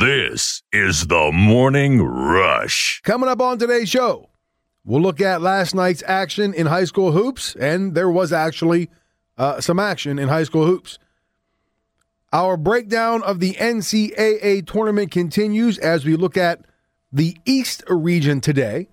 [0.00, 3.02] This is the Morning Rush.
[3.04, 4.30] Coming up on today's show,
[4.82, 8.88] we'll look at last night's action in high school hoops, and there was actually
[9.36, 10.98] uh, some action in high school hoops.
[12.32, 16.64] Our breakdown of the NCAA tournament continues as we look at
[17.12, 18.88] the East region today.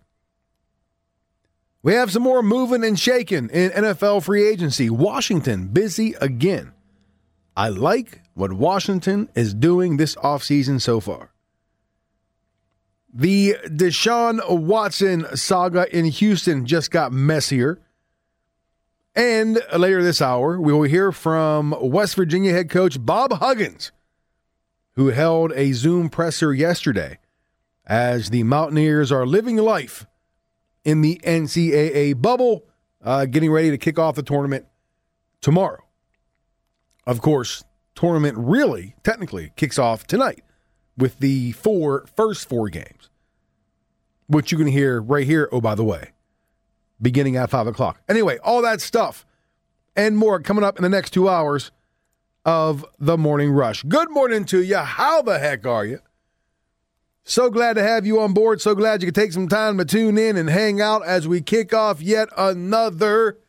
[1.84, 4.90] We have some more moving and shaking in NFL free agency.
[4.90, 6.74] Washington busy again.
[7.56, 11.32] I like what Washington is doing this offseason so far.
[13.12, 17.82] The Deshaun Watson saga in Houston just got messier.
[19.16, 23.92] And later this hour, we will hear from West Virginia head coach Bob Huggins,
[24.94, 27.18] who held a Zoom presser yesterday
[27.88, 30.06] as the Mountaineers are living life
[30.86, 32.66] in the NCAA bubble,
[33.04, 34.68] uh, getting ready to kick off the tournament
[35.42, 35.84] tomorrow.
[37.08, 37.64] Of course,
[37.98, 40.44] tournament really, technically, kicks off tonight
[40.98, 43.10] with the four first four games,
[44.28, 45.50] which you can hear right here.
[45.52, 46.12] Oh, by the way,
[47.02, 48.00] beginning at five o'clock.
[48.08, 49.26] Anyway, all that stuff
[49.96, 51.72] and more coming up in the next two hours
[52.46, 53.84] of the morning rush.
[53.84, 54.78] Good morning to you.
[54.78, 56.00] How the heck are you?
[57.24, 58.62] So glad to have you on board.
[58.62, 61.42] So glad you could take some time to tune in and hang out as we
[61.42, 63.40] kick off yet another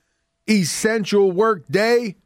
[0.48, 2.16] essential work day.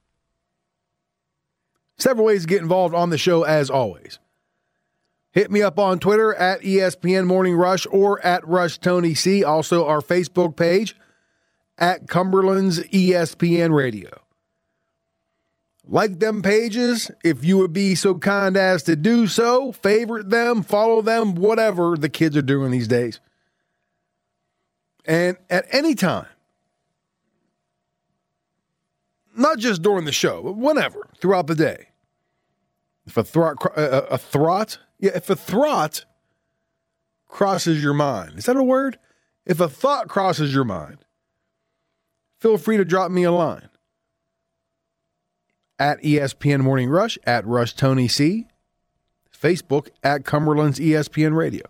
[2.02, 4.18] Several ways to get involved on the show, as always.
[5.30, 9.44] Hit me up on Twitter at ESPN Morning Rush or at Rush Tony C.
[9.44, 10.96] Also, our Facebook page
[11.78, 14.10] at Cumberland's ESPN Radio.
[15.86, 19.70] Like them pages if you would be so kind as to do so.
[19.70, 23.20] Favorite them, follow them, whatever the kids are doing these days.
[25.04, 26.26] And at any time,
[29.36, 31.86] not just during the show, but whenever, throughout the day,
[33.06, 36.04] if a thought, uh, a, a thought, yeah, if a thought
[37.28, 38.98] crosses your mind, is that a word?
[39.44, 40.98] If a thought crosses your mind,
[42.38, 43.68] feel free to drop me a line
[45.78, 48.46] at ESPN Morning Rush, at Rush Tony C,
[49.36, 51.66] Facebook at Cumberland's ESPN Radio.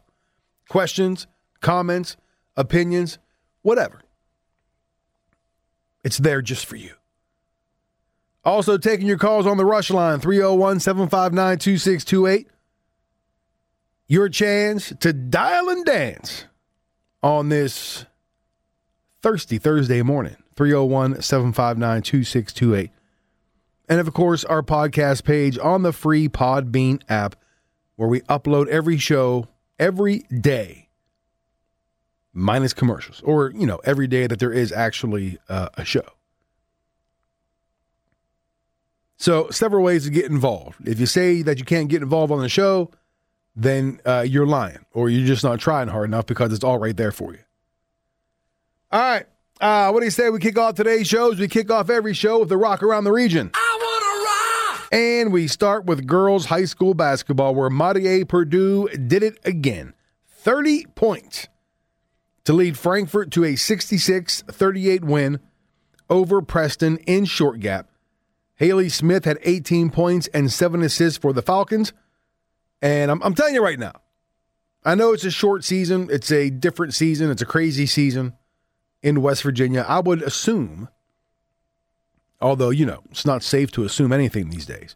[0.69, 1.27] Questions,
[1.61, 2.17] comments,
[2.57, 3.19] opinions,
[3.63, 4.03] whatever.
[6.05, 6.93] It's there just for you.
[8.45, 12.49] Also, taking your calls on the Rush line 301 759 2628.
[14.09, 16.47] Your chance to dial and dance
[17.23, 18.05] on this
[19.23, 22.91] thirsty Thursday morning 301 759 2628.
[23.89, 27.37] And of course, our podcast page on the free Podbean app
[27.97, 29.49] where we upload every show
[29.79, 30.89] every day,
[32.33, 36.05] minus commercials, or, you know, every day that there is actually uh, a show.
[39.23, 40.79] So, several ways to get involved.
[40.85, 42.91] If you say that you can't get involved on the show,
[43.55, 46.97] then uh, you're lying or you're just not trying hard enough because it's all right
[46.97, 47.39] there for you.
[48.91, 49.27] All right.
[49.61, 51.39] Uh, what do you say we kick off today's shows?
[51.39, 53.53] We kick off every show with the rock around the region.
[53.55, 54.89] I want to rock!
[54.91, 59.95] And we start with girls high school basketball where Mater Purdue did it again.
[60.39, 61.47] 30 points
[62.43, 65.39] to lead Frankfort to a 66 38 win
[66.11, 67.87] over Preston in short gap.
[68.63, 71.93] Haley Smith had 18 points and seven assists for the Falcons.
[72.81, 73.95] And I'm, I'm telling you right now,
[74.85, 78.35] I know it's a short season, it's a different season, it's a crazy season
[79.03, 79.85] in West Virginia.
[79.89, 80.89] I would assume,
[82.41, 84.95] although, you know, it's not safe to assume anything these days,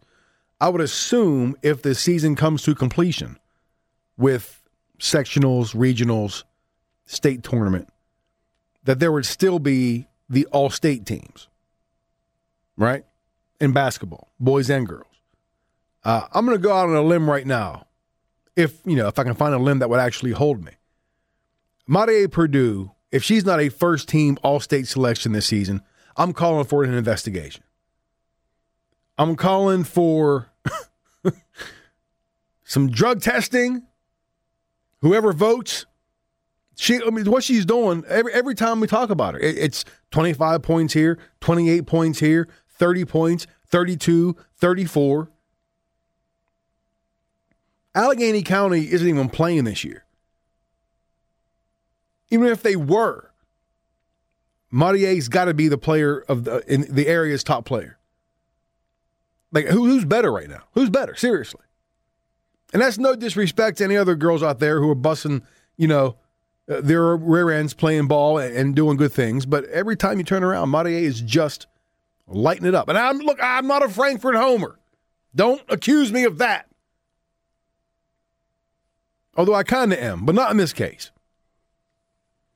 [0.60, 3.36] I would assume if the season comes to completion
[4.16, 4.62] with
[5.00, 6.44] sectionals, regionals,
[7.04, 7.88] state tournament,
[8.84, 11.48] that there would still be the all state teams,
[12.76, 13.04] right?
[13.60, 15.06] In basketball, boys and girls.
[16.04, 17.86] Uh, I'm going to go out on a limb right now,
[18.54, 20.72] if you know, if I can find a limb that would actually hold me.
[21.86, 25.82] Mater Purdue, if she's not a first team All State selection this season,
[26.16, 27.62] I'm calling for an investigation.
[29.18, 30.50] I'm calling for
[32.64, 33.82] some drug testing.
[35.00, 35.86] Whoever votes,
[36.76, 37.00] she.
[37.02, 40.62] I mean, what she's doing every every time we talk about her, it, it's 25
[40.62, 45.30] points here, 28 points here, 30 points, 32, 34.
[47.94, 50.04] Allegheny County isn't even playing this year.
[52.30, 53.30] Even if they were,
[54.70, 57.98] Marier's got to be the player of the in the area's top player.
[59.52, 60.64] Like who, who's better right now?
[60.72, 61.14] Who's better?
[61.14, 61.62] Seriously.
[62.72, 65.42] And that's no disrespect to any other girls out there who are busting,
[65.76, 66.16] you know,
[66.68, 69.46] uh, their rear ends playing ball and, and, doing good things.
[69.46, 71.68] But every time you turn around, Marie is just
[72.28, 72.88] lighting it up.
[72.88, 74.78] And I'm look, I'm not a Frankfort homer.
[75.34, 76.66] Don't accuse me of that.
[79.36, 81.10] Although I kind of am, but not in this case.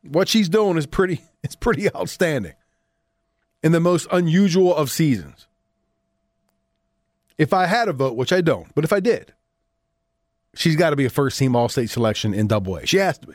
[0.03, 2.55] What she's doing is pretty it's pretty outstanding
[3.63, 5.47] in the most unusual of seasons.
[7.37, 9.33] If I had a vote, which I don't, but if I did,
[10.55, 12.87] she's got to be a first team All State selection in Double A.
[12.87, 13.35] She has to be.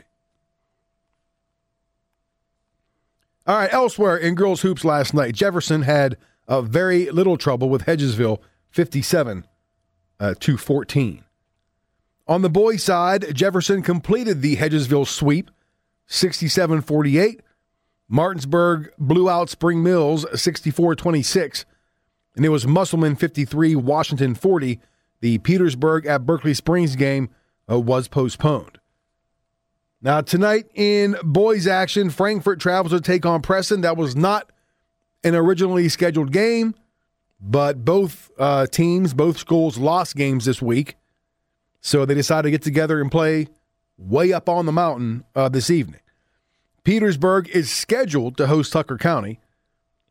[3.46, 6.16] All right, elsewhere in girls hoops last night, Jefferson had
[6.48, 8.38] uh, very little trouble with Hedgesville,
[8.70, 9.46] 57
[10.18, 11.24] uh, to 14.
[12.26, 15.50] On the boys' side, Jefferson completed the Hedgesville sweep,
[16.06, 17.40] 67 48.
[18.08, 21.64] Martinsburg blew out Spring Mills 64 26.
[22.34, 24.80] And it was Musselman 53, Washington 40.
[25.20, 27.30] The Petersburg at Berkeley Springs game
[27.70, 28.75] uh, was postponed.
[30.06, 33.80] Now, tonight in boys' action, Frankfort travels to take on Preston.
[33.80, 34.52] That was not
[35.24, 36.76] an originally scheduled game,
[37.40, 40.94] but both uh, teams, both schools lost games this week.
[41.80, 43.48] So they decided to get together and play
[43.98, 46.02] way up on the mountain uh, this evening.
[46.84, 49.40] Petersburg is scheduled to host Tucker County.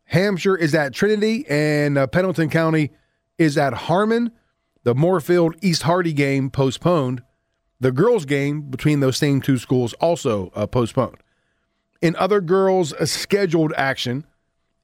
[0.03, 2.91] Hampshire is at Trinity, and uh, Pendleton County
[3.37, 4.33] is at Harmon.
[4.83, 7.23] The Moorfield East Hardy game postponed.
[7.79, 11.17] The girls' game between those same two schools also uh, postponed.
[12.01, 14.25] In other girls' scheduled action,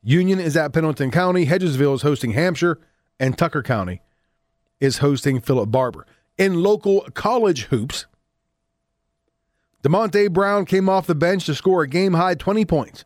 [0.03, 2.79] Union is at Pendleton County, Hedgesville is hosting Hampshire,
[3.19, 4.01] and Tucker County
[4.79, 6.05] is hosting Philip Barbour.
[6.37, 8.07] In local college hoops,
[9.83, 13.05] Demonte Brown came off the bench to score a game high 20 points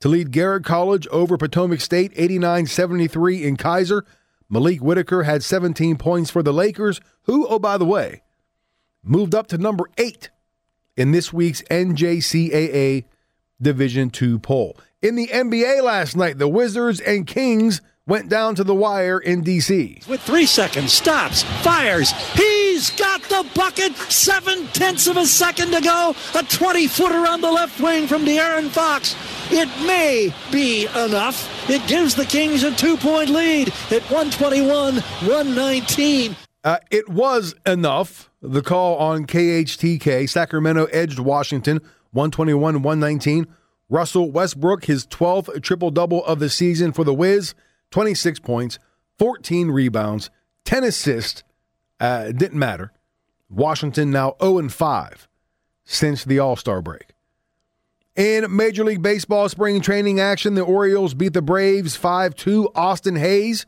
[0.00, 4.02] to lead Garrett College over Potomac State 89 73 in Keyser.
[4.48, 8.22] Malik Whitaker had 17 points for the Lakers, who, oh, by the way,
[9.02, 10.30] moved up to number eight
[10.96, 13.04] in this week's NJCAA
[13.60, 14.76] Division II poll.
[15.02, 19.42] In the NBA last night, the Wizards and Kings went down to the wire in
[19.42, 20.00] D.C.
[20.08, 22.10] With three seconds, stops, fires.
[22.32, 23.94] He's got the bucket.
[23.96, 26.14] Seven tenths of a second to go.
[26.34, 29.14] A 20 footer on the left wing from De'Aaron Fox.
[29.50, 31.70] It may be enough.
[31.70, 36.36] It gives the Kings a two point lead at 121 119.
[36.62, 38.30] Uh, it was enough.
[38.42, 40.28] The call on KHTK.
[40.28, 41.80] Sacramento edged Washington
[42.12, 43.46] 121 119.
[43.88, 47.54] Russell Westbrook, his 12th triple double of the season for the Wiz,
[47.90, 48.78] 26 points,
[49.18, 50.30] 14 rebounds,
[50.64, 51.42] 10 assists.
[51.98, 52.92] Uh, it didn't matter.
[53.48, 55.28] Washington now 0 5
[55.84, 57.14] since the All Star break.
[58.14, 62.70] In Major League Baseball spring training action, the Orioles beat the Braves 5 2.
[62.74, 63.66] Austin Hays,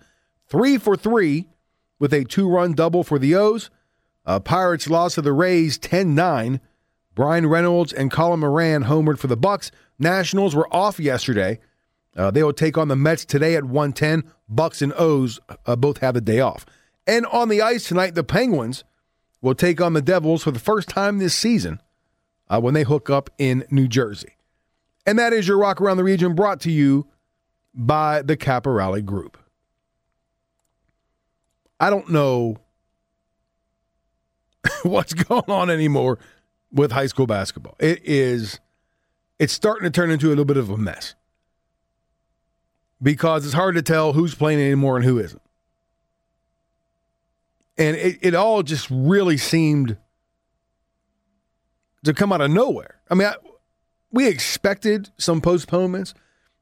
[0.48, 1.48] 3 for 3
[2.02, 3.70] with a two run double for the O's.
[4.26, 6.60] Uh, Pirates lost to the Rays 10 9.
[7.14, 9.70] Bryan Reynolds and Colin Moran homered for the Bucs.
[10.00, 11.60] Nationals were off yesterday.
[12.16, 14.24] Uh, they will take on the Mets today at 110.
[14.52, 16.66] Bucs and O's uh, both have a day off.
[17.06, 18.82] And on the ice tonight, the Penguins
[19.40, 21.80] will take on the Devils for the first time this season
[22.48, 24.34] uh, when they hook up in New Jersey.
[25.06, 27.06] And that is your Rock Around the Region brought to you
[27.72, 29.38] by the Caporale Group.
[31.82, 32.58] I don't know
[34.84, 36.20] what's going on anymore
[36.70, 37.74] with high school basketball.
[37.80, 38.60] It is
[39.40, 41.16] it's starting to turn into a little bit of a mess.
[43.02, 45.42] Because it's hard to tell who's playing anymore and who isn't.
[47.76, 49.96] And it, it all just really seemed
[52.04, 53.00] to come out of nowhere.
[53.10, 53.34] I mean, I,
[54.12, 56.14] we expected some postponements,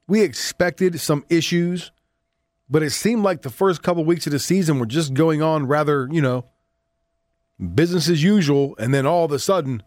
[0.06, 1.92] we expected some issues,
[2.70, 5.66] but it seemed like the first couple weeks of the season were just going on
[5.66, 6.44] rather, you know,
[7.74, 8.76] business as usual.
[8.78, 9.82] And then all of a sudden,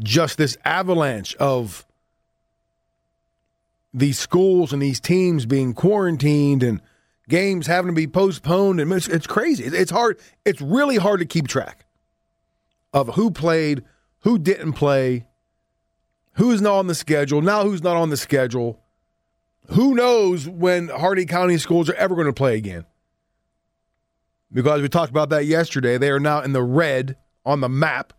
[0.00, 1.86] just this avalanche of
[3.94, 6.82] these schools and these teams being quarantined and
[7.28, 9.64] games having to be postponed and it's, it's crazy.
[9.64, 10.18] It's hard.
[10.44, 11.86] It's really hard to keep track
[12.92, 13.84] of who played,
[14.20, 15.26] who didn't play,
[16.32, 18.82] who's not on the schedule, now who's not on the schedule.
[19.70, 22.84] Who knows when Hardy County schools are ever going to play again?
[24.52, 25.98] Because we talked about that yesterday.
[25.98, 28.12] They are now in the red on the map.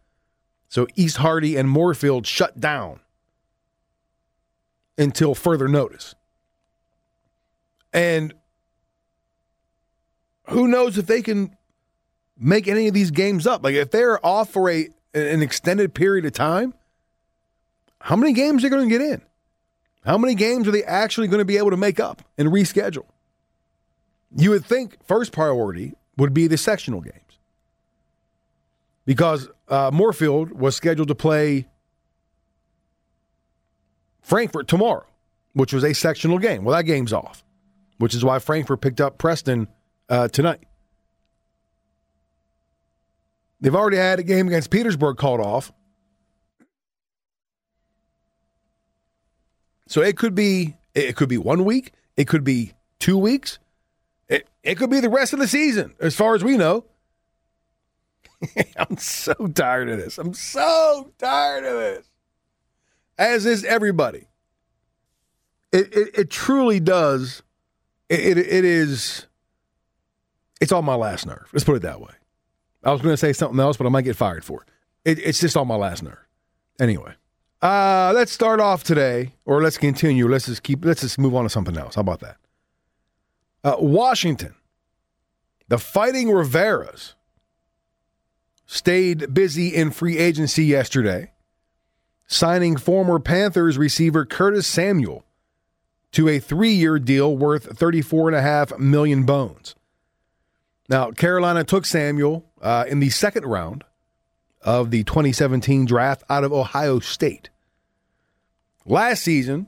[0.67, 2.99] So East Hardy and Moorfield shut down
[4.97, 6.15] until further notice.
[7.93, 8.33] And
[10.49, 11.55] who knows if they can
[12.37, 13.63] make any of these games up?
[13.63, 16.73] Like if they're off for a an extended period of time,
[18.01, 19.21] how many games are going to get in?
[20.07, 23.05] How many games are they actually going to be able to make up and reschedule?
[24.33, 27.39] You would think first priority would be the sectional games
[29.05, 31.67] because uh, Moorfield was scheduled to play
[34.21, 35.05] Frankfort tomorrow,
[35.51, 36.63] which was a sectional game.
[36.63, 37.43] Well, that game's off,
[37.97, 39.67] which is why Frankfort picked up Preston
[40.07, 40.63] uh, tonight.
[43.59, 45.73] They've already had a game against Petersburg called off.
[49.87, 53.59] So it could be it could be one week, it could be two weeks,
[54.27, 56.85] it, it could be the rest of the season, as far as we know.
[58.77, 60.17] I'm so tired of this.
[60.17, 62.09] I'm so tired of this.
[63.17, 64.27] As is everybody.
[65.71, 67.41] It it, it truly does.
[68.09, 69.25] It, it it is.
[70.59, 71.47] It's on my last nerve.
[71.53, 72.13] Let's put it that way.
[72.83, 74.69] I was going to say something else, but I might get fired for it.
[75.17, 76.17] it it's just on my last nerve.
[76.79, 77.13] Anyway,
[77.61, 80.27] uh, let's start off today, or let's continue.
[80.27, 80.85] Let's just keep.
[80.85, 81.95] Let's just move on to something else.
[81.95, 82.37] How about that?
[83.63, 84.55] Uh, Washington,
[85.67, 87.13] the Fighting Riveras
[88.65, 91.31] stayed busy in free agency yesterday,
[92.27, 95.25] signing former Panthers receiver Curtis Samuel
[96.11, 99.75] to a three-year deal worth thirty-four and a half million bones.
[100.89, 103.83] Now, Carolina took Samuel uh, in the second round
[104.61, 107.49] of the 2017 draft out of Ohio State.
[108.85, 109.67] Last season,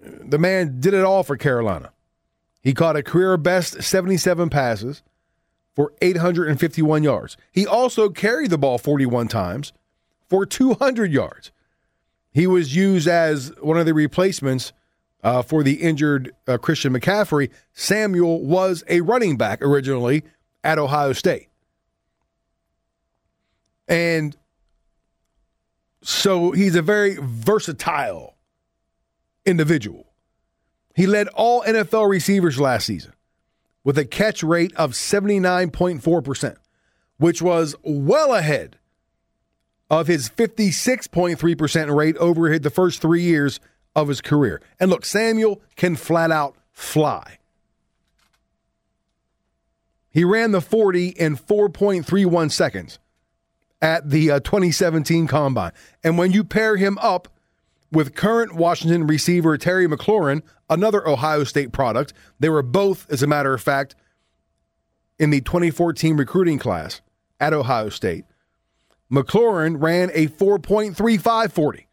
[0.00, 1.92] the man did it all for Carolina.
[2.62, 5.02] He caught a career best 77 passes
[5.74, 7.36] for 851 yards.
[7.52, 9.72] He also carried the ball 41 times
[10.28, 11.52] for 200 yards.
[12.32, 14.72] He was used as one of the replacements
[15.22, 17.50] uh, for the injured uh, Christian McCaffrey.
[17.72, 20.22] Samuel was a running back originally
[20.62, 21.48] at Ohio State.
[23.88, 24.36] And
[26.02, 28.36] so he's a very versatile
[29.44, 30.06] individual.
[30.94, 33.12] He led all NFL receivers last season
[33.82, 36.56] with a catch rate of 79.4%,
[37.18, 38.78] which was well ahead
[39.90, 43.60] of his 56.3% rate over the first three years
[43.94, 44.60] of his career.
[44.80, 47.38] And look, Samuel can flat out fly.
[50.10, 52.98] He ran the 40 in 4.31 seconds
[53.84, 55.70] at the uh, 2017 Combine.
[56.02, 57.28] And when you pair him up
[57.92, 63.26] with current Washington receiver Terry McLaurin, another Ohio State product, they were both, as a
[63.26, 63.94] matter of fact,
[65.18, 67.02] in the 2014 recruiting class
[67.38, 68.24] at Ohio State.
[69.12, 71.86] McLaurin ran a 4.35 40.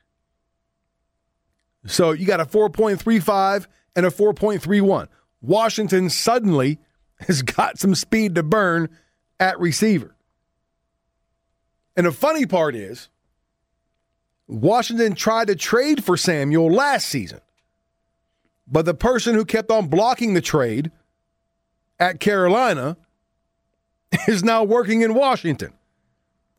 [1.88, 3.67] So you got a 4.35
[3.98, 5.10] and a 4.31.
[5.41, 6.79] Washington suddenly
[7.27, 8.88] has got some speed to burn
[9.41, 10.15] at receiver.
[11.95, 13.10] And the funny part is,
[14.48, 17.41] Washington tried to trade for Samuel last season,
[18.67, 20.91] but the person who kept on blocking the trade
[22.00, 22.98] at Carolina
[24.27, 25.74] is now working in Washington.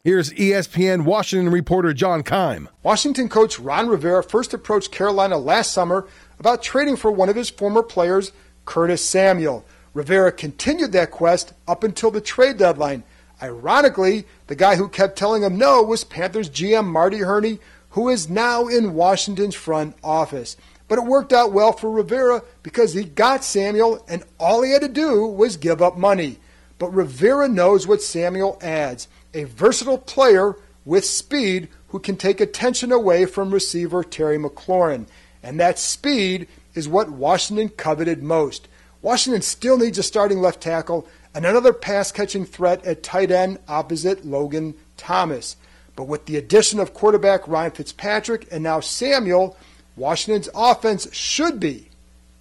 [0.04, 2.68] Here's ESPN Washington reporter John Keim.
[2.82, 6.08] Washington coach Ron Rivera first approached Carolina last summer
[6.40, 8.32] about trading for one of his former players,
[8.64, 9.64] Curtis Samuel.
[9.94, 13.04] Rivera continued that quest up until the trade deadline.
[13.42, 17.58] Ironically, the guy who kept telling him no was Panthers GM Marty Hurney,
[17.90, 20.56] who is now in Washington's front office.
[20.86, 24.82] But it worked out well for Rivera because he got Samuel, and all he had
[24.82, 26.38] to do was give up money.
[26.78, 32.92] But Rivera knows what Samuel adds a versatile player with speed who can take attention
[32.92, 35.06] away from receiver Terry McLaurin.
[35.42, 38.68] And that speed is what Washington coveted most.
[39.00, 43.58] Washington still needs a starting left tackle and another pass catching threat at tight end
[43.68, 45.56] opposite Logan Thomas.
[45.96, 49.56] But with the addition of quarterback Ryan Fitzpatrick and now Samuel,
[49.96, 51.88] Washington's offense should be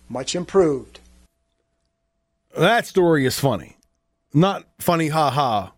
[0.09, 0.99] much improved.
[2.57, 3.77] That story is funny.
[4.33, 5.73] Not funny, ha ha,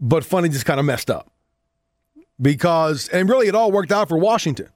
[0.00, 1.30] but funny, just kind of messed up.
[2.40, 4.68] Because, and really, it all worked out for Washington.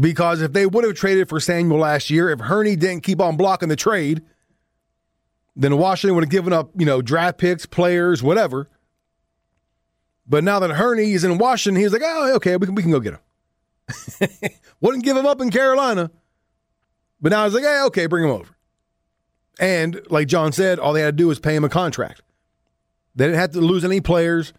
[0.00, 3.36] Because if they would have traded for Samuel last year, if Hurney didn't keep on
[3.36, 4.22] blocking the trade,
[5.56, 8.68] then Washington would have given up, you know, draft picks, players, whatever.
[10.26, 12.90] But now that Hurney is in Washington, he's like, oh, okay, we can, we can
[12.90, 14.50] go get him.
[14.80, 16.10] Wouldn't give him up in Carolina.
[17.20, 18.54] But now he's like, hey, okay, bring him over.
[19.58, 22.22] And like John said, all they had to do was pay him a contract.
[23.14, 24.52] They didn't have to lose any players,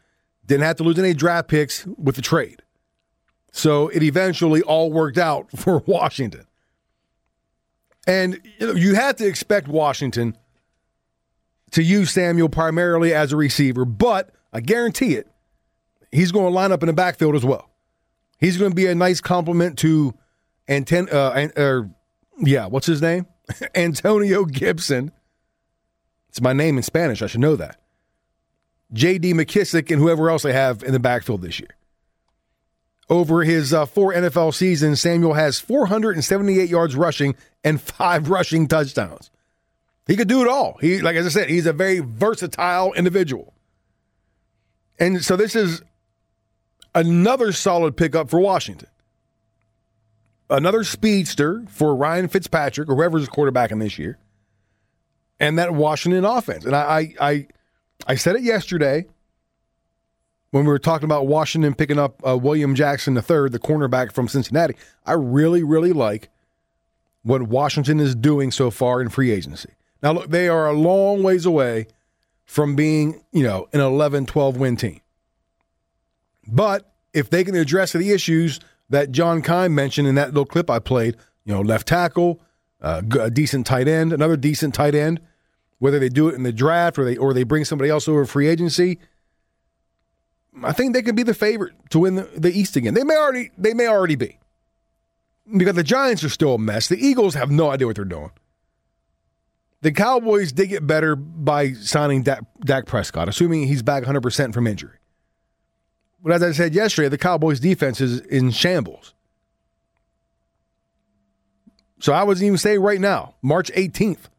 [0.47, 2.63] didn't have to lose any draft picks with the trade.
[3.51, 6.47] So it eventually all worked out for Washington.
[8.07, 10.35] And you, know, you had to expect Washington
[11.71, 15.27] to use Samuel primarily as a receiver, but I guarantee it,
[16.12, 17.69] he's going to line up in the backfield as well.
[18.39, 20.13] He's going to be a nice complement to
[20.67, 21.89] Anten- uh, or
[22.39, 23.25] yeah, what's his name?
[23.75, 25.12] Antonio Gibson.
[26.29, 27.21] It's my name in Spanish.
[27.21, 27.79] I should know that.
[28.93, 29.33] J.D.
[29.33, 31.69] McKissic and whoever else they have in the backfield this year.
[33.09, 39.29] Over his uh, four NFL seasons, Samuel has 478 yards rushing and five rushing touchdowns.
[40.07, 40.77] He could do it all.
[40.79, 43.53] He, like as I said, he's a very versatile individual.
[44.99, 45.81] And so this is
[46.95, 48.89] another solid pickup for Washington.
[50.49, 54.17] Another speedster for Ryan Fitzpatrick, or whoever's quarterbacking this year,
[55.41, 56.63] and that Washington offense.
[56.63, 56.81] And I,
[57.19, 57.47] I, I,
[58.07, 59.05] I said it yesterday
[60.51, 64.29] when we were talking about Washington picking up uh, William Jackson III, the cornerback from
[64.29, 64.75] Cincinnati.
[65.05, 66.29] I really, really like
[67.23, 69.73] what Washington is doing so far in free agency.
[70.01, 71.87] Now, look, they are a long ways away
[72.45, 75.01] from being, you know, an 11, 12 win team.
[76.47, 80.69] But if they can address the issues that John Keim mentioned in that little clip
[80.69, 82.41] I played, you know, left tackle,
[82.81, 85.19] uh, a decent tight end, another decent tight end,
[85.79, 88.25] whether they do it in the draft or they or they bring somebody else over
[88.25, 88.99] free agency,
[90.63, 92.93] I think they could be the favorite to win the, the East again.
[92.93, 94.39] They may already they may already be.
[95.55, 96.89] Because the Giants are still a mess.
[96.89, 98.31] The Eagles have no idea what they're doing.
[99.81, 104.65] The Cowboys did get better by signing Dak, Dak Prescott, assuming he's back 100% from
[104.65, 104.98] injury.
[106.24, 109.13] But as I said yesterday, the Cowboys' defense is in shambles.
[112.00, 114.29] So I was even saying right now, March 18th.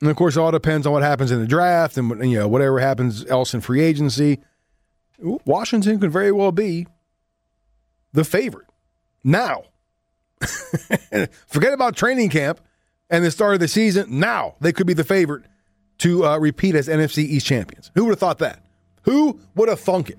[0.00, 2.48] And of course, it all depends on what happens in the draft and you know
[2.48, 4.40] whatever happens else in free agency.
[5.18, 6.86] Washington could very well be
[8.12, 8.68] the favorite
[9.24, 9.64] now.
[11.46, 12.60] Forget about training camp
[13.10, 14.18] and the start of the season.
[14.20, 15.44] Now they could be the favorite
[15.98, 17.90] to uh, repeat as NFC East champions.
[17.94, 18.62] Who would have thought that?
[19.02, 20.18] Who would have thunk it?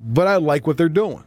[0.00, 1.24] But I like what they're doing.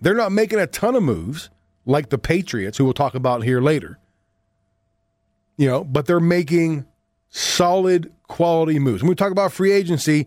[0.00, 1.48] They're not making a ton of moves
[1.86, 3.98] like the Patriots, who we'll talk about here later.
[5.56, 6.86] You know, but they're making
[7.30, 9.02] solid quality moves.
[9.02, 10.26] When we talk about free agency,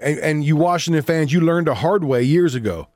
[0.00, 2.88] and, and you Washington fans, you learned a hard way years ago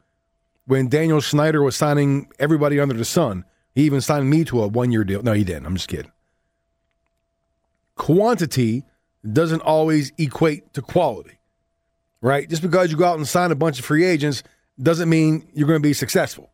[0.67, 3.45] when Daniel Snyder was signing everybody under the sun.
[3.75, 5.23] He even signed me to a one year deal.
[5.23, 5.67] No, he didn't.
[5.67, 6.13] I'm just kidding.
[7.97, 8.85] Quantity
[9.31, 11.39] doesn't always equate to quality,
[12.21, 12.49] right?
[12.49, 14.43] Just because you go out and sign a bunch of free agents
[14.81, 16.51] doesn't mean you're going to be successful.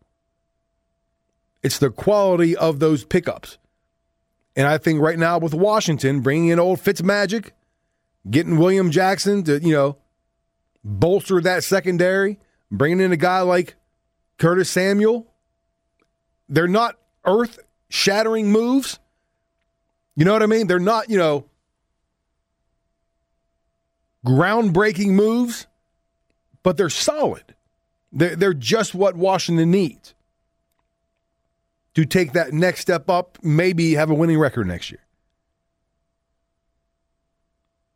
[1.62, 3.59] It's the quality of those pickups.
[4.56, 7.50] And I think right now with Washington, bringing in old Fitzmagic,
[8.28, 9.96] getting William Jackson to, you know,
[10.85, 12.38] bolster that secondary,
[12.70, 13.76] bringing in a guy like
[14.38, 15.26] Curtis Samuel,
[16.48, 18.98] they're not earth shattering moves.
[20.16, 20.66] You know what I mean?
[20.66, 21.46] They're not, you know,
[24.26, 25.66] groundbreaking moves,
[26.62, 27.54] but they're solid.
[28.12, 30.14] They're, they're just what Washington needs
[31.94, 35.00] to take that next step up, maybe have a winning record next year.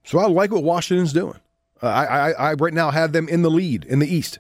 [0.05, 1.41] So I like what Washington's doing.
[1.83, 4.39] Uh, I, I, I right now have them in the lead in the East.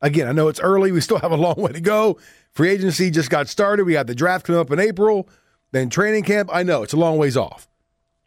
[0.00, 0.92] Again, I know it's early.
[0.92, 2.18] We still have a long way to go.
[2.54, 3.84] Free agency just got started.
[3.84, 5.28] We got the draft coming up in April,
[5.72, 6.50] then training camp.
[6.52, 7.68] I know it's a long ways off.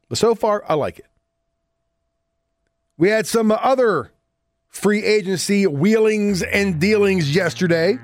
[0.10, 1.08] But so far, I like it.
[2.98, 4.12] We had some other
[4.68, 7.98] free agency wheelings and dealings yesterday.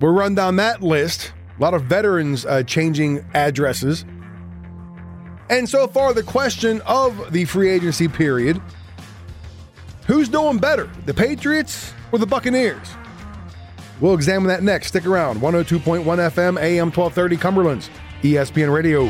[0.00, 1.32] We'll run down that list.
[1.58, 4.04] A lot of veterans uh, changing addresses.
[5.50, 8.60] And so far, the question of the free agency period
[10.06, 12.88] who's doing better, the Patriots or the Buccaneers?
[14.00, 14.88] We'll examine that next.
[14.88, 15.40] Stick around.
[15.40, 17.90] 102.1 FM, AM 1230, Cumberland's
[18.22, 19.06] ESPN Radio.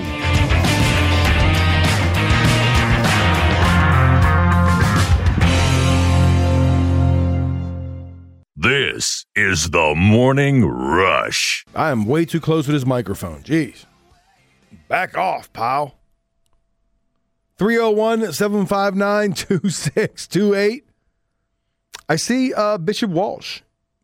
[8.61, 11.65] This is the Morning Rush.
[11.77, 13.43] I am way too close with his microphone.
[13.43, 13.85] Jeez.
[14.89, 15.95] Back off, pal.
[17.57, 20.85] 301 759 2628.
[22.09, 23.61] I see uh, Bishop Walsh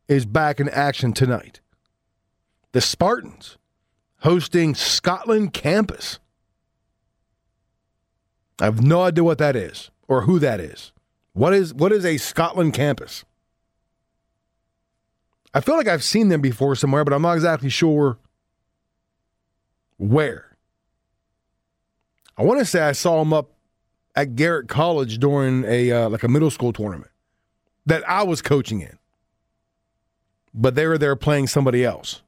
[0.08, 1.60] is back in action tonight.
[2.72, 3.56] The Spartans
[4.20, 6.18] hosting Scotland Campus.
[8.60, 10.92] I have no idea what that is or who that is.
[11.32, 13.24] What is what is a Scotland campus?
[15.52, 18.18] I feel like I've seen them before somewhere, but I'm not exactly sure
[19.98, 20.56] where.
[22.36, 23.50] I want to say I saw them up
[24.16, 27.10] at Garrett College during a uh, like a middle school tournament
[27.86, 28.98] that I was coaching in,
[30.54, 32.22] but they were there playing somebody else.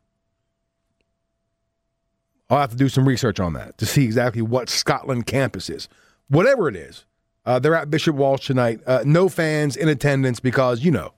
[2.50, 5.88] I'll have to do some research on that to see exactly what Scotland campus is.
[6.28, 7.04] Whatever it is,
[7.44, 8.80] uh, they're at Bishop Walsh tonight.
[8.86, 11.12] Uh, no fans in attendance because, you know,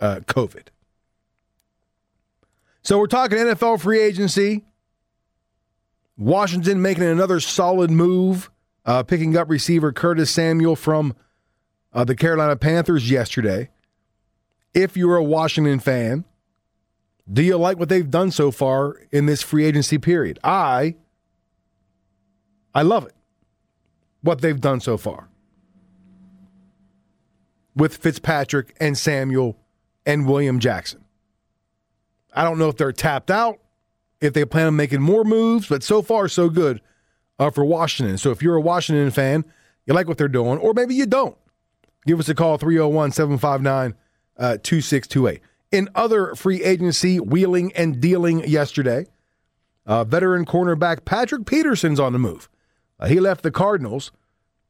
[0.00, 0.68] uh, COVID.
[2.82, 4.64] So we're talking NFL free agency.
[6.18, 8.50] Washington making another solid move,
[8.84, 11.14] uh, picking up receiver Curtis Samuel from
[11.92, 13.70] uh, the Carolina Panthers yesterday.
[14.74, 16.24] If you're a Washington fan,
[17.32, 20.38] do you like what they've done so far in this free agency period?
[20.42, 20.96] I
[22.74, 23.14] I love it.
[24.22, 25.28] What they've done so far.
[27.74, 29.56] with Fitzpatrick and Samuel
[30.04, 31.04] and William Jackson.
[32.34, 33.58] I don't know if they're tapped out,
[34.20, 36.80] if they plan on making more moves, but so far, so good
[37.38, 38.18] uh, for Washington.
[38.18, 39.44] So if you're a Washington fan,
[39.86, 41.36] you like what they're doing, or maybe you don't,
[42.06, 43.94] give us a call 301 759
[44.38, 45.40] 2628.
[45.70, 49.06] In other free agency wheeling and dealing yesterday,
[49.86, 52.48] uh, veteran cornerback Patrick Peterson's on the move.
[53.00, 54.12] Uh, he left the Cardinals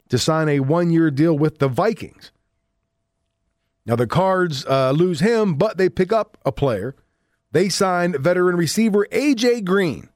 [0.08, 2.32] to sign a one year deal with the Vikings.
[3.84, 6.94] Now, the Cards uh, lose him, but they pick up a player.
[7.50, 9.62] They signed veteran receiver A.J.
[9.62, 10.08] Green,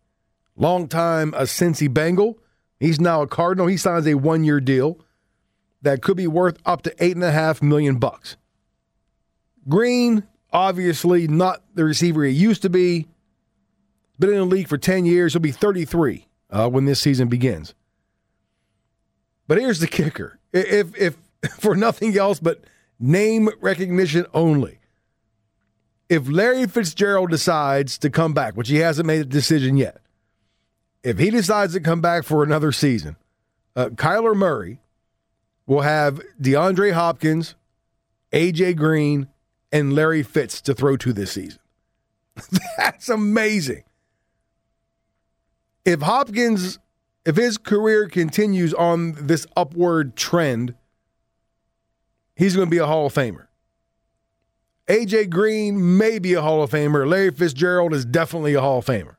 [0.54, 2.38] longtime a Cincy Bengal.
[2.78, 3.66] He's now a Cardinal.
[3.66, 5.00] He signs a one year deal
[5.82, 8.36] that could be worth up to eight and a half million bucks.
[9.68, 13.06] Green, obviously not the receiver he used to be.
[14.18, 15.32] Been in the league for 10 years.
[15.32, 17.74] He'll be 33 uh, when this season begins.
[19.46, 20.38] But here's the kicker.
[20.52, 21.16] If, if
[21.58, 22.64] for nothing else but
[22.98, 24.78] name recognition only,
[26.08, 30.00] if Larry Fitzgerald decides to come back, which he hasn't made a decision yet,
[31.02, 33.16] if he decides to come back for another season,
[33.74, 34.80] uh, Kyler Murray
[35.66, 37.54] will have DeAndre Hopkins,
[38.32, 39.28] AJ Green,
[39.72, 41.60] and Larry Fitz to throw to this season.
[42.78, 43.84] That's amazing.
[45.84, 46.78] If Hopkins,
[47.24, 50.74] if his career continues on this upward trend,
[52.34, 53.46] he's going to be a Hall of Famer.
[54.88, 57.08] AJ Green may be a Hall of Famer.
[57.08, 59.16] Larry Fitzgerald is definitely a Hall of Famer.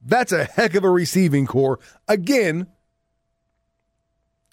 [0.00, 1.78] That's a heck of a receiving corps.
[2.08, 2.66] Again,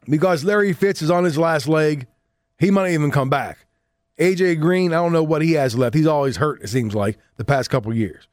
[0.10, 2.08] because Larry Fitz is on his last leg,
[2.58, 3.66] he might even come back.
[4.19, 5.95] AJ Green, I don't know what he has left.
[5.95, 8.27] He's always hurt, it seems like, the past couple years.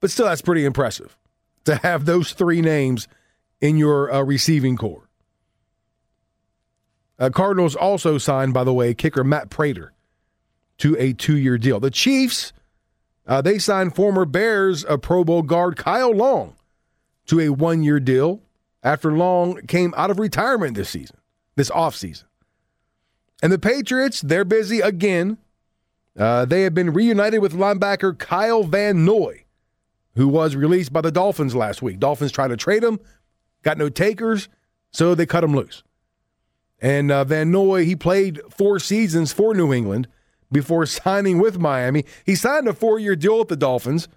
[0.00, 1.16] But still, that's pretty impressive
[1.64, 3.08] to have those three names
[3.60, 5.08] in your uh, receiving corps.
[7.18, 9.92] Uh, Cardinals also signed, by the way, kicker Matt Prater
[10.78, 11.80] to a two year deal.
[11.80, 12.52] The Chiefs,
[13.26, 16.54] uh, they signed former Bears uh, Pro Bowl guard Kyle Long
[17.26, 18.40] to a one year deal
[18.82, 21.16] after Long came out of retirement this season,
[21.56, 22.24] this offseason.
[23.42, 25.38] And the Patriots, they're busy again.
[26.18, 29.44] Uh, they have been reunited with linebacker Kyle Van Noy,
[30.16, 32.00] who was released by the Dolphins last week.
[32.00, 32.98] Dolphins tried to trade him,
[33.62, 34.48] got no takers,
[34.90, 35.84] so they cut him loose.
[36.80, 40.08] And uh, Van Noy, he played four seasons for New England
[40.50, 42.04] before signing with Miami.
[42.26, 44.08] He signed a four year deal with the Dolphins,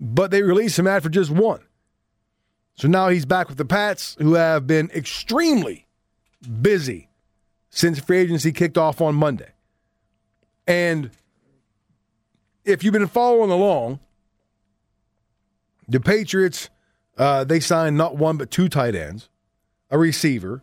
[0.00, 1.60] but they released him after just one.
[2.76, 5.86] So now he's back with the Pats, who have been extremely
[6.62, 7.09] busy
[7.70, 9.50] since free agency kicked off on Monday.
[10.66, 11.10] And
[12.64, 14.00] if you've been following along,
[15.88, 16.68] the Patriots,
[17.16, 19.28] uh, they signed not one but two tight ends,
[19.90, 20.62] a receiver,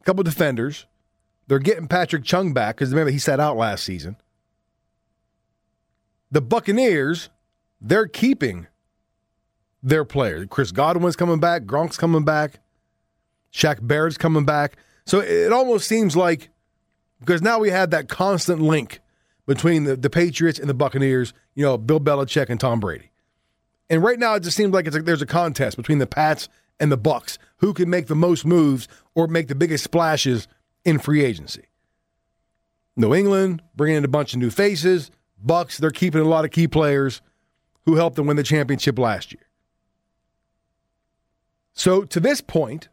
[0.00, 0.86] a couple defenders.
[1.46, 4.16] They're getting Patrick Chung back because remember he sat out last season.
[6.30, 7.30] The Buccaneers,
[7.80, 8.66] they're keeping
[9.82, 10.46] their players.
[10.50, 12.60] Chris Godwin's coming back, Gronk's coming back,
[13.52, 14.76] Shaq Barrett's coming back.
[15.08, 16.50] So it almost seems like
[17.20, 19.00] because now we have that constant link
[19.46, 23.10] between the, the Patriots and the Buccaneers, you know, Bill Belichick and Tom Brady.
[23.88, 26.92] And right now it just seems like it's there's a contest between the Pats and
[26.92, 30.46] the Bucs who can make the most moves or make the biggest splashes
[30.84, 31.64] in free agency.
[32.94, 35.10] New England bringing in a bunch of new faces.
[35.42, 37.22] Bucs, they're keeping a lot of key players
[37.86, 39.46] who helped them win the championship last year.
[41.72, 42.90] So to this point,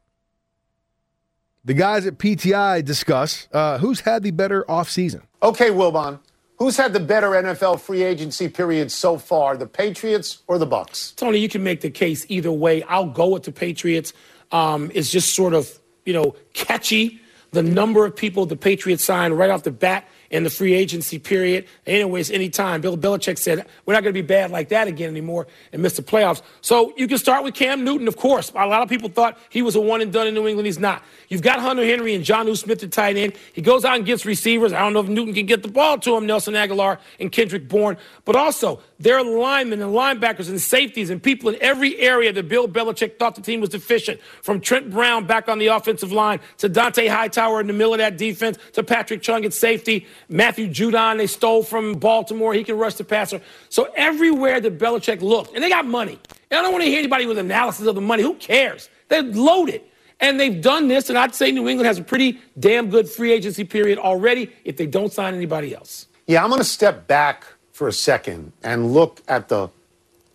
[1.66, 5.24] the guys at PTI discuss uh, who's had the better offseason.
[5.44, 6.20] Okay, Wilbon.
[6.58, 11.14] Who's had the better NFL free agency period so far, the Patriots or the Bucs?
[11.16, 12.82] Tony, you can make the case either way.
[12.84, 14.14] I'll go with the Patriots.
[14.54, 15.70] Um, it's just sort of,
[16.06, 17.20] you know, catchy.
[17.52, 21.20] The number of people the Patriots signed right off the bat in the free agency
[21.20, 21.66] period.
[21.86, 22.82] Anyways, anytime.
[22.82, 25.96] Bill Belichick said, we're not going to be bad like that again anymore and miss
[25.96, 26.42] the playoffs.
[26.62, 28.52] So you can start with Cam Newton, of course.
[28.56, 30.66] A lot of people thought he was a one and done in New England.
[30.66, 31.04] He's not.
[31.30, 33.34] You've got Hunter Henry and Jonnu Smith at tight end.
[33.54, 34.74] He goes out and gets receivers.
[34.74, 37.68] I don't know if Newton can get the ball to him, Nelson Agholor and Kendrick
[37.68, 37.98] Bourne.
[38.24, 42.48] But also, there are linemen and linebackers and safeties and people in every area that
[42.48, 44.22] Bill Belichick thought the team was deficient.
[44.42, 48.00] From Trent Brown back on the offensive line to Dont'a Hightower in the middle of
[48.00, 50.08] that defense to Patrick Chung at safety.
[50.30, 52.54] Matthew Judon, they stole from Baltimore.
[52.54, 53.42] He can rush the passer.
[53.70, 56.20] So everywhere that Belichick looked, and they got money.
[56.50, 58.24] And I don't want to hear anybody with analysis of the money.
[58.24, 58.90] Who cares?
[59.10, 59.82] They're loaded.
[60.22, 63.34] And they've done this, and I'd say New England has a pretty damn good free
[63.34, 66.08] agency period already if they don't sign anybody else.
[66.28, 69.68] Yeah, I'm going to step back for a second and look at the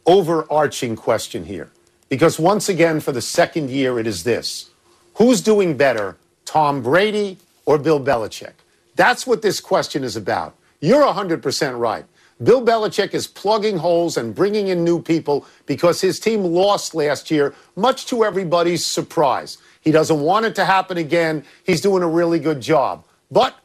[0.05, 1.71] overarching question here.
[2.11, 4.69] Because once again, for the second year, it is this
[5.15, 8.53] Who's doing better, Tom Brady or Bill Belichick?
[8.95, 10.55] That's what this question is about.
[10.81, 12.05] You're 100% right.
[12.43, 17.31] Bill Belichick is plugging holes and bringing in new people because his team lost last
[17.31, 19.57] year, much to everybody's surprise.
[19.81, 21.45] He doesn't want it to happen again.
[21.65, 23.05] He's doing a really good job.
[23.31, 23.57] But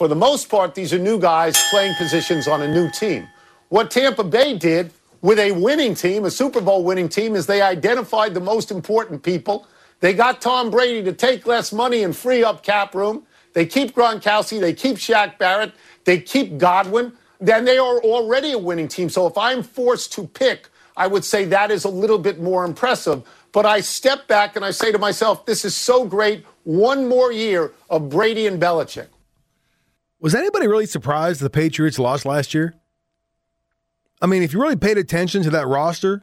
[0.00, 3.28] for the most part, these are new guys playing positions on a new team.
[3.68, 7.60] What Tampa Bay did with a winning team, a Super Bowl winning team, is they
[7.60, 9.66] identified the most important people.
[10.00, 13.26] They got Tom Brady to take less money and free up cap room.
[13.52, 15.72] They keep Gronkowski, they keep Shaq Barrett,
[16.04, 17.12] they keep Godwin.
[17.38, 19.10] Then they are already a winning team.
[19.10, 22.64] So if I'm forced to pick, I would say that is a little bit more
[22.64, 23.22] impressive.
[23.52, 26.46] But I step back and I say to myself, this is so great.
[26.64, 29.08] One more year of Brady and Belichick.
[30.20, 32.74] Was anybody really surprised the Patriots lost last year?
[34.20, 36.22] I mean, if you really paid attention to that roster,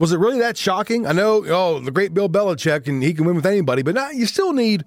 [0.00, 1.06] was it really that shocking?
[1.06, 4.10] I know, oh, the great Bill Belichick, and he can win with anybody, but now
[4.10, 4.84] you still need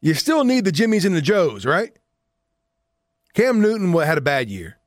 [0.00, 1.96] you still need the Jimmies and the Joes, right?
[3.34, 4.78] Cam Newton had a bad year.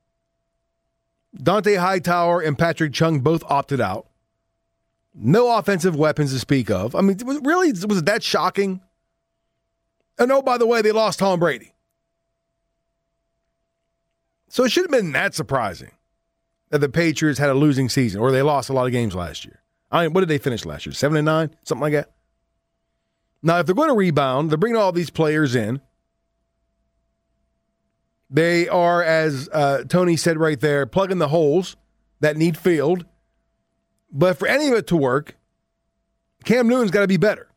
[1.38, 4.08] Dont'a Hightower and Patrick Chung both opted out.
[5.14, 6.96] No offensive weapons to speak of.
[6.96, 8.82] I mean, really, was it that shocking?
[10.20, 11.74] And oh, by the way, they lost Tom Brady.
[14.50, 15.92] So it should have been that surprising
[16.70, 19.46] that the Patriots had a losing season or they lost a lot of games last
[19.46, 19.62] year.
[19.92, 20.94] I mean, what did they finish last year?
[20.94, 22.12] Seven and nine, something like that.
[23.42, 25.82] Now, if they're going to rebound, they're bringing all these players in.
[28.30, 31.78] They are, as uh, Tony said right there, plugging the holes
[32.20, 33.06] that need filled.
[34.12, 35.38] But for any of it to work,
[36.44, 37.49] Cam Newton's got to be better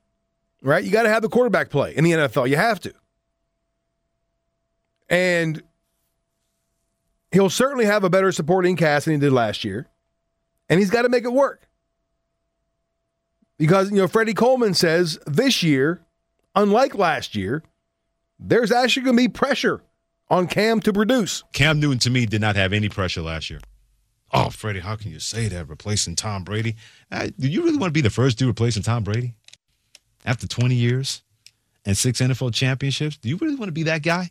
[0.62, 0.82] right?
[0.82, 2.48] You got to have the quarterback play in the NFL.
[2.48, 2.92] You have to.
[5.08, 5.62] And
[7.32, 9.88] he'll certainly have a better supporting cast than he did last year.
[10.68, 11.68] And he's got to make it work.
[13.58, 16.00] Because, you know, Freddie Coleman says this year,
[16.54, 17.62] unlike last year,
[18.38, 19.82] there's actually going to be pressure
[20.30, 21.44] on Cam to produce.
[21.52, 23.60] Cam Newton, to me, did not have any pressure last year.
[24.32, 25.68] Oh, Freddie, how can you say that?
[25.68, 26.76] Replacing Tom Brady?
[27.10, 29.34] Uh, do you really want to be the first dude replacing Tom Brady?
[30.24, 31.22] After 20 years
[31.84, 33.16] and six NFL championships?
[33.16, 34.30] Do you really want to be that guy?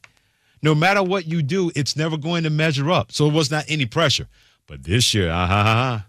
[0.61, 3.11] No matter what you do, it's never going to measure up.
[3.11, 4.27] So it was not any pressure.
[4.67, 5.99] But this year, uh-huh,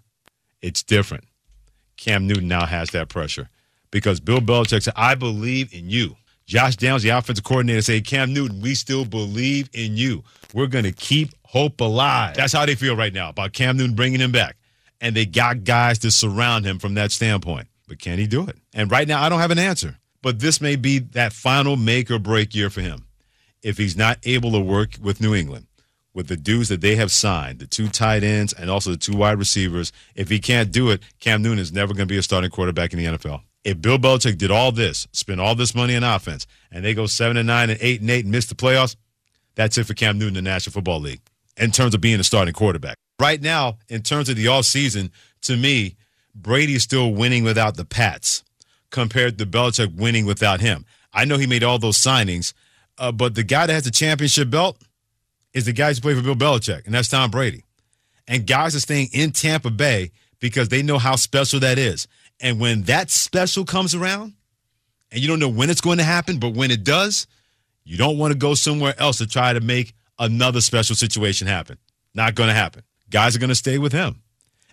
[0.60, 1.24] it's different.
[1.96, 3.48] Cam Newton now has that pressure
[3.90, 6.16] because Bill Belichick said, I believe in you.
[6.46, 10.24] Josh Downs, the offensive coordinator, said, Cam Newton, we still believe in you.
[10.52, 12.34] We're going to keep hope alive.
[12.34, 14.56] That's how they feel right now about Cam Newton bringing him back.
[15.00, 17.68] And they got guys to surround him from that standpoint.
[17.92, 18.56] But can he do it?
[18.72, 19.98] And right now, I don't have an answer.
[20.22, 23.04] But this may be that final make or break year for him.
[23.62, 25.66] If he's not able to work with New England,
[26.14, 29.14] with the dudes that they have signed, the two tight ends and also the two
[29.14, 32.22] wide receivers, if he can't do it, Cam Newton is never going to be a
[32.22, 33.42] starting quarterback in the NFL.
[33.62, 37.04] If Bill Belichick did all this, spend all this money on offense, and they go
[37.04, 38.96] seven and nine and eight and eight and miss the playoffs,
[39.54, 41.20] that's it for Cam Newton in the National Football League
[41.58, 42.96] in terms of being a starting quarterback.
[43.20, 45.96] Right now, in terms of the all season, to me,
[46.34, 48.42] Brady's still winning without the Pats
[48.90, 50.84] compared to Belichick winning without him.
[51.12, 52.52] I know he made all those signings,
[52.98, 54.78] uh, but the guy that has the championship belt
[55.52, 57.64] is the guy who's played for Bill Belichick, and that's Tom Brady.
[58.26, 62.06] And guys are staying in Tampa Bay because they know how special that is.
[62.40, 64.34] And when that special comes around,
[65.10, 67.26] and you don't know when it's going to happen, but when it does,
[67.84, 71.78] you don't want to go somewhere else to try to make another special situation happen.
[72.14, 72.82] Not going to happen.
[73.10, 74.22] Guys are going to stay with him.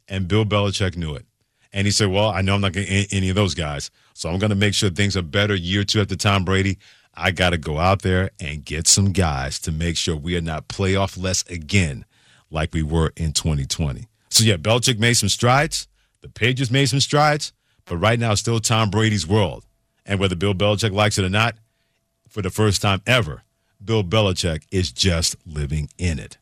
[0.08, 1.26] And Bill Belichick knew it.
[1.72, 3.92] And he said, Well, I know I'm not getting any of those guys.
[4.14, 6.78] So I'm going to make sure things are better year two after Tom Brady.
[7.16, 10.42] I got to go out there and get some guys to make sure we are
[10.42, 12.06] not playoff less again
[12.50, 14.08] like we were in 2020.
[14.30, 15.88] So, yeah, Belichick made some strides.
[16.22, 17.54] The Patriots made some strides.
[17.86, 19.66] But right now, it's still Tom Brady's world.
[20.06, 21.56] And whether Bill Belichick likes it or not,
[22.28, 23.44] for the first time ever,
[23.84, 26.38] Bill Belichick is just living in it.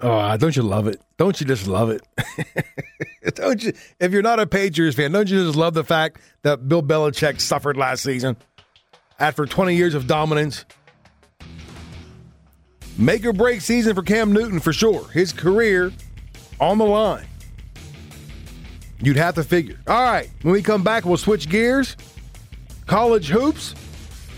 [0.00, 1.00] Oh, don't you love it?
[1.16, 2.02] Don't you just love it?
[3.46, 3.72] don't you?
[4.00, 7.40] If you're not a Patriots fan, don't you just love the fact that Bill Belichick
[7.40, 8.36] suffered last season
[9.18, 10.64] after 20 years of dominance?
[12.98, 15.08] Make or break season for Cam Newton for sure.
[15.10, 15.92] His career
[16.58, 17.26] on the line.
[19.00, 19.78] You'd have to figure.
[19.86, 21.96] All right, when we come back, we'll switch gears.
[22.86, 23.74] College hoops.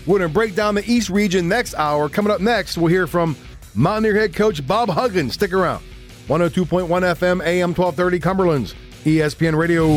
[0.05, 2.09] We're going to break down the East region next hour.
[2.09, 3.37] Coming up next, we'll hear from
[3.75, 5.35] Mountaineer head coach Bob Huggins.
[5.35, 5.83] Stick around.
[6.27, 8.75] 102.1 FM, AM 1230, Cumberland's
[9.17, 9.87] ESPN Radio.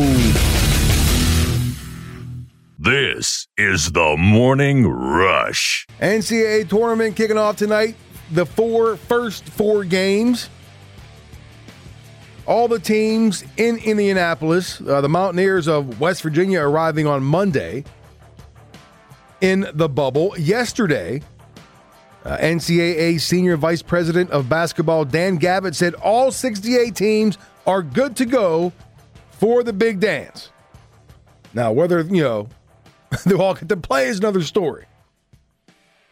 [2.79, 5.87] This is the Morning Rush.
[6.01, 7.95] NCAA tournament kicking off tonight.
[8.33, 10.49] The four first four games.
[12.47, 14.81] All the teams in Indianapolis.
[14.81, 17.85] Uh, the Mountaineers of West Virginia arriving on Monday.
[19.41, 20.35] in the bubble.
[20.39, 21.21] Yesterday,
[22.25, 28.15] uh, NCAA Senior Vice President of Basketball Dan Gavitt said all 68 teams are good
[28.17, 28.73] to go
[29.43, 30.51] for the big dance.
[31.53, 32.49] Now, whether, you know,
[33.27, 34.87] they all get to play is another story.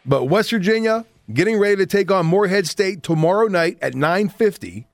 [0.05, 4.85] But West Virginia getting ready to take on Morehead State tomorrow night at 9:50.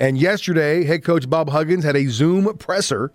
[0.00, 3.12] And yesterday, head coach Bob Huggins had a Zoom presser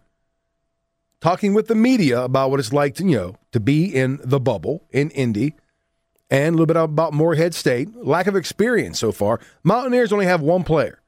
[1.20, 4.40] talking with the media about what it's like to, you know, to be in the
[4.40, 5.56] bubble in Indy
[6.30, 7.94] and a little bit about Morehead State.
[7.98, 9.42] Lack of experience so far.
[9.62, 11.02] Mountaineers only have one player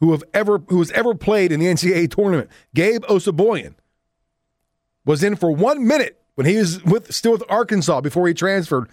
[0.00, 2.50] who have ever who has ever played in the NCAA tournament.
[2.74, 3.74] Gabe Osabuohien
[5.04, 8.88] was in for one minute when he was with still with Arkansas before he transferred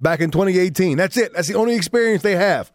[0.00, 0.96] back in 2018.
[0.96, 1.32] That's it.
[1.34, 2.72] That's the only experience they have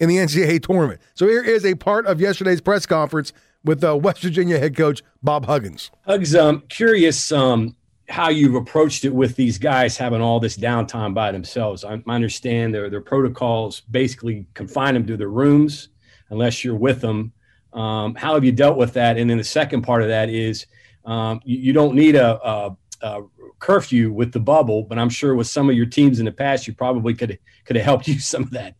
[0.00, 1.00] in the NCAA tournament.
[1.14, 5.02] So here is a part of yesterday's press conference with uh, West Virginia head coach
[5.22, 5.90] Bob Huggins.
[6.06, 7.76] Hugs, um, curious um,
[8.08, 11.84] how you've approached it with these guys having all this downtime by themselves.
[11.84, 15.90] I, I understand their their protocols basically confine them to their rooms
[16.32, 17.32] unless you're with them.
[17.72, 19.16] Um, how have you dealt with that?
[19.16, 20.66] And then the second part of that is
[21.04, 23.22] um, you, you, don't need a, a, a,
[23.58, 26.66] curfew with the bubble, but I'm sure with some of your teams in the past,
[26.66, 28.74] you probably could could have helped you some of that.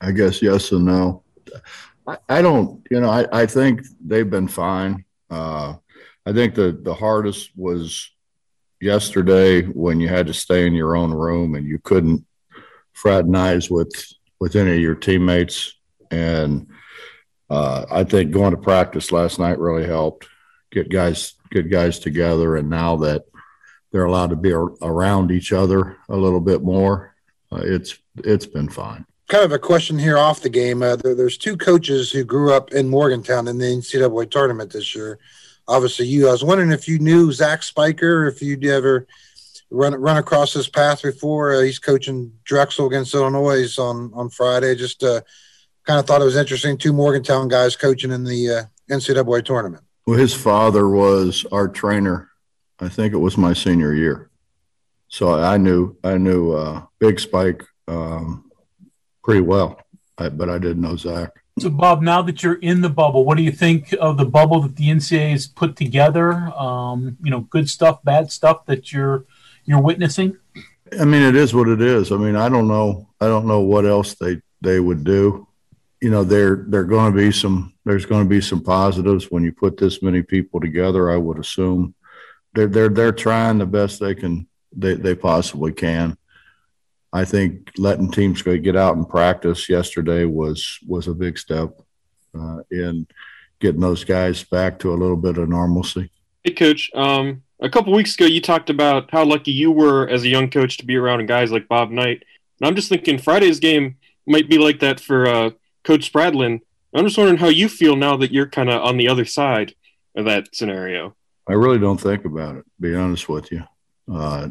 [0.00, 1.24] I guess yes and no.
[2.28, 5.04] I, don't, you know, I, I think they've been fine.
[5.28, 5.74] Uh,
[6.24, 8.10] I think the the hardest was
[8.80, 12.24] yesterday when you had to stay in your own room and you couldn't
[12.92, 13.92] fraternize with
[14.40, 15.74] with any of your teammates.
[16.10, 16.68] And
[17.50, 20.28] uh, I think going to practice last night really helped
[20.70, 22.56] get guys get guys together.
[22.56, 23.24] And now that
[23.90, 27.14] they're allowed to be around each other a little bit more,
[27.50, 29.06] uh, it's it's been fine.
[29.28, 30.82] Kind of a question here off the game.
[30.82, 34.94] Uh, there, there's two coaches who grew up in Morgantown in the NCAA tournament this
[34.94, 35.18] year.
[35.66, 36.28] Obviously, you.
[36.28, 39.06] I was wondering if you knew Zach Spiker, if you'd ever
[39.70, 41.54] run run across his path before.
[41.54, 44.74] Uh, he's coaching Drexel against Illinois on on Friday.
[44.74, 45.20] Just uh,
[45.88, 46.76] kind of thought it was interesting.
[46.76, 49.82] Two Morgantown guys coaching in the uh, NCAA tournament.
[50.06, 52.28] Well, his father was our trainer.
[52.78, 54.30] I think it was my senior year,
[55.08, 58.50] so I knew I knew uh, Big Spike um,
[59.24, 59.80] pretty well,
[60.18, 61.30] I, but I didn't know Zach.
[61.58, 64.60] So, Bob, now that you're in the bubble, what do you think of the bubble
[64.60, 66.32] that the NCAA has put together?
[66.56, 69.24] Um, you know, good stuff, bad stuff that you're
[69.64, 70.36] you're witnessing.
[71.00, 72.12] I mean, it is what it is.
[72.12, 73.08] I mean, I don't know.
[73.20, 75.47] I don't know what else they they would do
[76.00, 79.42] you know there there going to be some there's going to be some positives when
[79.42, 81.94] you put this many people together i would assume.
[82.54, 86.16] They're they're they're trying the best they can they, they possibly can.
[87.12, 91.70] I think letting teams go get out and practice yesterday was was a big step
[92.38, 93.06] uh, in
[93.60, 96.10] getting those guys back to a little bit of normalcy.
[96.44, 100.24] Hey coach um, a couple weeks ago you talked about how lucky you were as
[100.24, 102.24] a young coach to be around guys like bob knight.
[102.60, 105.50] And i'm just thinking friday's game might be like that for uh,
[105.88, 106.60] Coach Spradlin.
[106.94, 109.74] I'm just wondering how you feel now that you're kind of on the other side
[110.14, 111.16] of that scenario.
[111.48, 113.64] I really don't think about it, be honest with you.
[114.12, 114.50] Uh,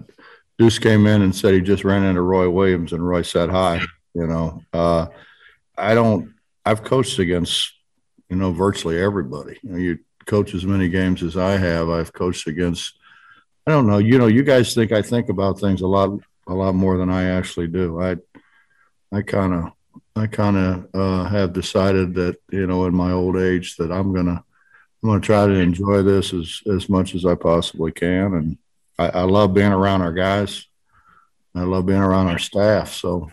[0.57, 3.81] Deuce came in and said he just ran into Roy Williams, and Roy said hi.
[4.15, 5.05] You know, uh,
[5.77, 6.33] I don't.
[6.65, 7.71] I've coached against,
[8.29, 9.59] you know, virtually everybody.
[9.61, 11.87] You, know, you coach as many games as I have.
[11.87, 12.95] I've coached against.
[13.67, 13.99] I don't know.
[13.99, 17.11] You know, you guys think I think about things a lot, a lot more than
[17.11, 18.01] I actually do.
[18.01, 18.15] I,
[19.11, 19.76] I kind of
[20.17, 24.13] I kind of uh, have decided that you know in my old age that I'm
[24.13, 24.43] gonna
[25.03, 28.57] I'm gonna try to enjoy this as as much as I possibly can, and
[28.97, 30.65] I, I love being around our guys.
[31.55, 33.31] I love being around our staff, so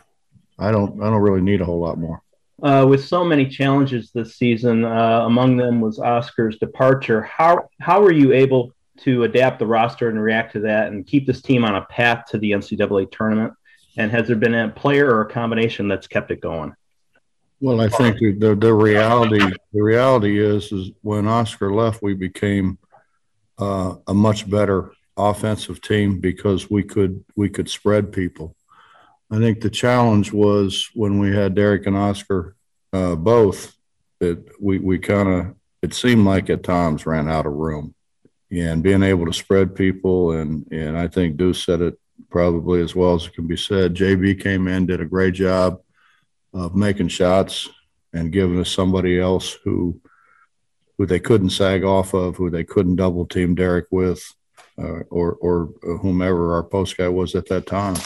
[0.58, 2.22] I don't I don't really need a whole lot more.
[2.62, 7.22] Uh, with so many challenges this season, uh, among them was Oscar's departure.
[7.22, 11.26] How how were you able to adapt the roster and react to that, and keep
[11.26, 13.54] this team on a path to the NCAA tournament?
[13.96, 16.74] And has there been a player or a combination that's kept it going?
[17.60, 19.38] Well, I think the, the reality
[19.72, 22.78] the reality is is when Oscar left, we became
[23.58, 28.56] uh, a much better offensive team because we could we could spread people.
[29.30, 32.54] I think the challenge was when we had Derek and Oscar
[32.92, 33.74] uh, both
[34.20, 37.94] that we we kind of it seemed like at times ran out of room,
[38.50, 41.98] and being able to spread people and and I think Deuce said it
[42.30, 43.94] probably as well as it can be said.
[43.94, 45.80] JB came in, did a great job
[46.52, 47.68] of making shots
[48.12, 50.00] and giving us somebody else who
[50.96, 54.22] who they couldn't sag off of, who they couldn't double team Derek with,
[54.78, 57.96] uh, or or whomever our post guy was at that time.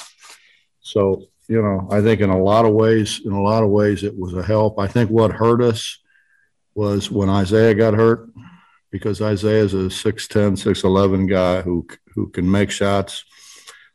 [0.80, 4.02] So you know, I think in a lot of ways, in a lot of ways,
[4.02, 4.78] it was a help.
[4.78, 5.98] I think what hurt us
[6.74, 8.28] was when Isaiah got hurt,
[8.90, 13.24] because Isaiah is a 6'10", 6'11 guy who who can make shots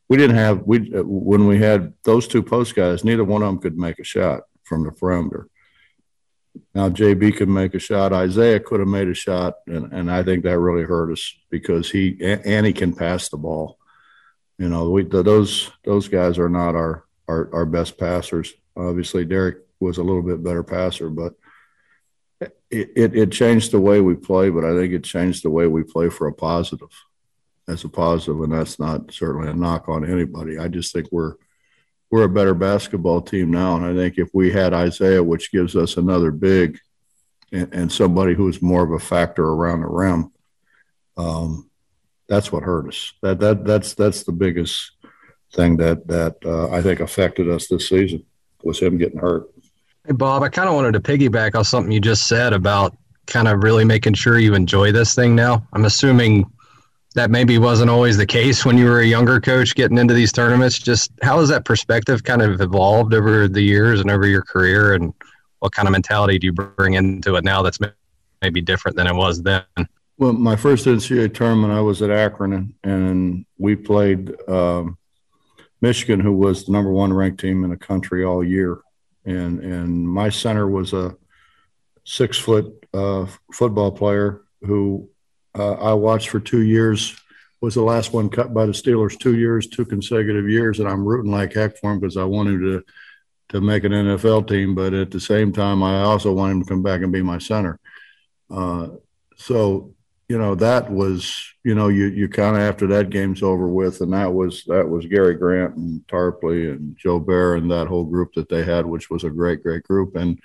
[0.10, 3.48] we didn't have we uh, when we had those two post guys, neither one of
[3.48, 5.48] them could make a shot from the perimeter.
[6.76, 8.14] Now JB could make a shot.
[8.14, 11.90] Isaiah could have made a shot, and, and I think that really hurt us because
[11.90, 13.78] he and he can pass the ball.
[14.58, 18.54] You know, we those those guys are not our our, our best passers.
[18.76, 21.34] Obviously, Derek was a little bit better passer, but
[22.42, 24.50] it, it, it changed the way we play.
[24.50, 26.90] But I think it changed the way we play for a positive,
[27.68, 30.58] as a positive, and that's not certainly a knock on anybody.
[30.58, 31.36] I just think we're
[32.12, 33.76] we're a better basketball team now.
[33.76, 36.80] And I think if we had Isaiah, which gives us another big
[37.52, 40.32] and, and somebody who's more of a factor around the rim,
[41.18, 41.70] um,
[42.28, 43.14] that's what hurt us.
[43.22, 44.92] That that that's that's the biggest
[45.54, 48.26] thing that that uh, I think affected us this season
[48.64, 49.50] was him getting hurt.
[50.06, 53.48] Hey Bob, I kind of wanted to piggyback on something you just said about kind
[53.48, 55.66] of really making sure you enjoy this thing now.
[55.74, 56.46] I'm assuming
[57.14, 60.32] that maybe wasn't always the case when you were a younger coach getting into these
[60.32, 60.80] tournaments.
[60.80, 64.94] Just how has that perspective kind of evolved over the years and over your career,
[64.94, 65.14] and
[65.60, 67.80] what kind of mentality do you bring into it now that's
[68.42, 69.64] maybe different than it was then?
[70.18, 74.98] Well, my first NCAA tournament, I was at Akron, and we played um,
[75.82, 78.80] Michigan, who was the number one ranked team in the country all year,
[79.26, 81.16] and and my center was a
[82.06, 85.10] six foot uh, football player who
[85.58, 87.20] uh, I watched for two years.
[87.62, 91.06] Was the last one cut by the Steelers two years, two consecutive years, and I'm
[91.06, 92.84] rooting like heck for him because I want him to
[93.50, 94.76] to make an NFL team.
[94.76, 97.38] But at the same time, I also want him to come back and be my
[97.38, 97.80] center.
[98.52, 98.90] Uh,
[99.38, 99.94] so
[100.28, 104.02] you know that was you know you you kind of after that game's over with,
[104.02, 108.34] and that was that was Gary Grant and Tarpley and Joubert and that whole group
[108.34, 110.40] that they had, which was a great great group, and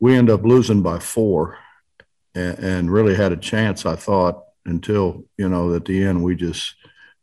[0.00, 1.58] we end up losing by four
[2.34, 6.36] and, and really had a chance, I thought, until, you know, at the end, we
[6.36, 6.74] just,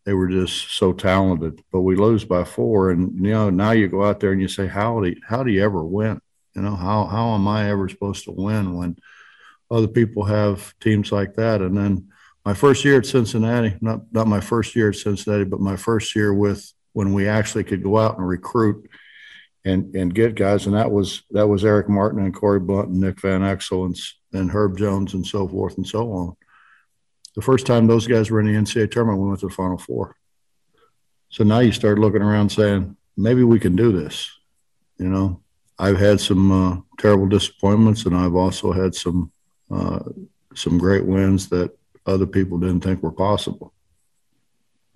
[0.06, 2.92] they were just so talented, but we lose by four.
[2.92, 5.44] And, you know, now you go out there and you say, how do you, how
[5.44, 6.20] do you ever win?
[6.56, 8.98] You know, how, how am I ever supposed to win when
[9.72, 11.62] other people have teams like that?
[11.62, 12.10] And then
[12.44, 16.16] my first year at Cincinnati, not, not my first year at Cincinnati, but my first
[16.16, 18.90] year with when we actually could go out and recruit
[19.66, 20.66] and and get guys.
[20.66, 24.00] And that was that was Erik Martin and Corie Blount and Nick Van Exel and
[24.34, 26.36] and Herb Jones and so forth and so on.
[27.36, 29.78] The first time those guys were in the NCAA tournament, we went to the Final
[29.78, 30.16] Four.
[31.30, 34.30] So now you start looking around saying, maybe we can do this.
[34.98, 35.42] You know,
[35.78, 39.32] I've had some uh, terrible disappointments, and I've also had some
[39.72, 40.00] uh,
[40.56, 43.74] some great wins that other people didn't think were possible.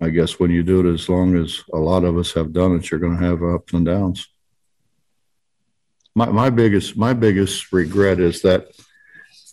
[0.00, 2.74] I guess when you do it as long as a lot of us have done
[2.74, 4.28] it, you're going to have ups and downs.
[6.14, 8.68] My my biggest my biggest regret is that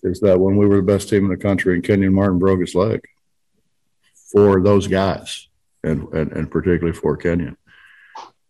[0.04, 2.62] is that when we were the best team in the country and Kenyon Martin broke
[2.62, 3.02] his leg
[4.32, 5.48] for those guys
[5.84, 7.58] and, and, and particularly for Kenyon.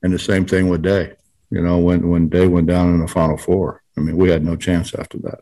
[0.03, 1.13] And the same thing with Day.
[1.49, 4.43] You know, when, when Day went down in the final four, I mean, we had
[4.43, 5.41] no chance after that.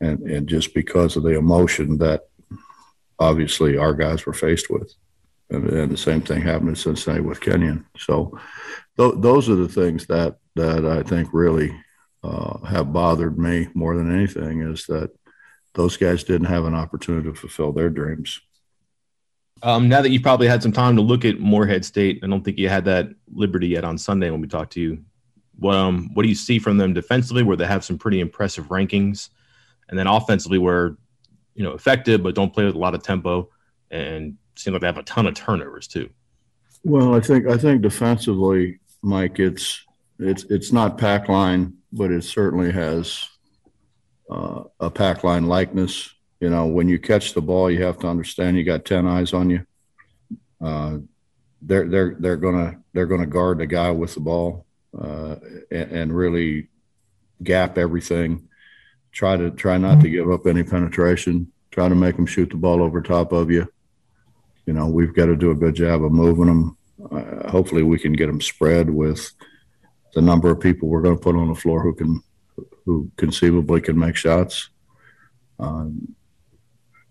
[0.00, 2.22] And, and just because of the emotion that
[3.18, 4.92] obviously our guys were faced with.
[5.50, 7.86] And, and the same thing happened in Cincinnati with Kenyon.
[7.98, 8.38] So
[8.96, 11.74] th- those are the things that, that I think really
[12.24, 15.10] uh, have bothered me more than anything is that
[15.74, 18.40] those guys didn't have an opportunity to fulfill their dreams.
[19.62, 22.44] Um, now that you've probably had some time to look at Morehead State, I don't
[22.44, 25.04] think you had that liberty yet on Sunday when we talked to you.
[25.58, 28.68] What, um, what do you see from them defensively, where they have some pretty impressive
[28.68, 29.30] rankings,
[29.88, 30.96] and then offensively, where
[31.54, 33.48] you know effective but don't play with a lot of tempo,
[33.90, 36.10] and seem like they have a ton of turnovers too.
[36.84, 39.82] Well, I think I think defensively, Mike, it's
[40.18, 43.28] it's it's not pack line but it certainly has
[44.30, 46.12] uh, a pack line likeness.
[46.40, 49.32] You know, when you catch the ball, you have to understand you got ten eyes
[49.32, 49.66] on you.
[50.60, 50.98] Uh,
[51.62, 54.66] they're they're they're gonna they're gonna guard the guy with the ball
[54.98, 55.36] uh,
[55.70, 56.68] and, and, really
[57.42, 58.48] gap everything.
[59.12, 61.50] Try to try not to give up any penetration.
[61.70, 63.66] Try to make them shoot the ball over top of you.
[64.66, 66.76] You know, we've got to do a good job of moving them.
[67.10, 69.32] Uh, hopefully, we can get them spread with
[70.16, 72.22] the number of people we're going to put on the floor who can
[72.86, 74.70] who conceivably can make shots.
[75.58, 76.16] Um,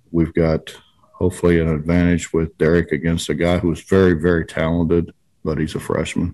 [0.10, 0.76] we've got
[1.14, 5.80] hopefully an advantage with Derek against a guy who's very very talented, but he's a
[5.80, 6.34] freshman.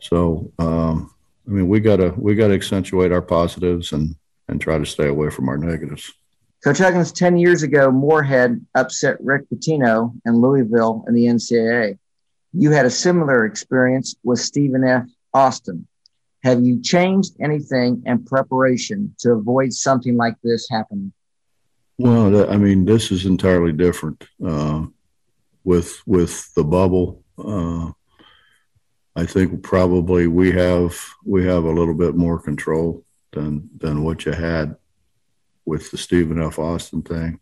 [0.00, 1.14] So um,
[1.46, 4.16] I mean, we gotta we gotta accentuate our positives and
[4.48, 6.12] and try to stay away from our negatives.
[6.64, 11.96] Coach Huggins, 10 years ago, Morehead upset Rick Pitino and Louisville in the NCAA.
[12.52, 15.06] You had a similar experience with Stephen F.
[15.38, 15.86] Austin,
[16.42, 21.12] have you changed anything in preparation to avoid something like this happening?
[21.96, 24.24] Well, I mean, this is entirely different.
[24.44, 24.86] Uh,
[25.68, 27.22] with with the bubble.
[27.36, 27.92] Uh,
[29.14, 34.24] I think probably we have we have a little bit more control than than what
[34.24, 34.76] you had
[35.66, 36.58] with the Stephen F.
[36.58, 37.40] Austin thing.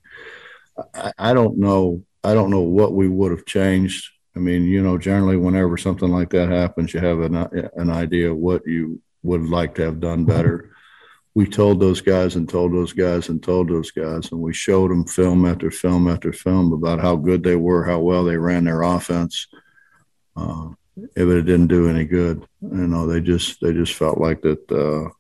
[0.93, 2.03] I, I don't know.
[2.25, 4.11] I don't know what we would have changed.
[4.37, 8.35] I mean, you know, generally, whenever something like that happens, you have an an idea
[8.35, 10.73] what you would like to have done better.
[11.35, 14.91] We told those guys and told those guys and told those guys, and we showed
[14.91, 18.65] them film after film after film about how good they were, how well they ran
[18.65, 19.47] their offense.
[20.37, 20.69] Uh,
[21.15, 24.71] it didn't do any good, you know, they just they just felt like that.
[24.71, 25.11] Uh,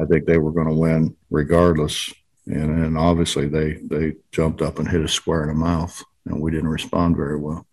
[0.00, 2.12] I think they were going to win regardless,
[2.46, 6.40] and, and obviously they they jumped up and hit us square in the mouth, and
[6.40, 7.65] we didn't respond very well.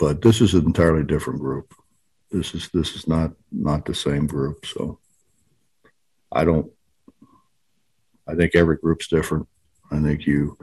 [0.00, 1.74] But this is an entirely different group.
[2.30, 4.64] This is this is not not the same group.
[4.64, 4.98] So
[6.32, 6.72] I don't.
[8.26, 9.46] I think every group's different.
[9.90, 10.56] I think you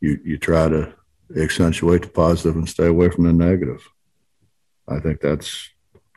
[0.00, 0.94] you you try to
[1.36, 3.86] accentuate the positive and stay away from the negative.
[4.88, 5.68] I think that's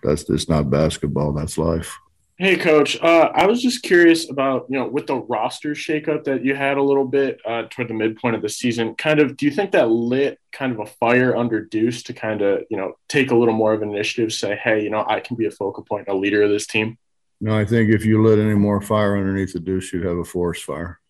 [0.02, 1.34] that's just not basketball.
[1.34, 1.98] That's life.
[2.42, 2.98] Hey, coach.
[3.02, 6.78] Uh, I was just curious about you know with the roster shakeup that you had
[6.78, 8.96] a little bit uh, toward the midpoint of the season.
[8.96, 12.42] Kind of, do you think that lit kind of a fire under Deuce to kind
[12.42, 15.20] of you know take a little more of an initiative, say, hey, you know, I
[15.20, 16.98] can be a focal point, a leader of this team.
[17.42, 20.24] No, I think if you lit any more fire underneath the Deuce, you'd have a
[20.24, 21.02] forest fire.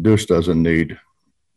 [0.00, 0.98] Deuce doesn't need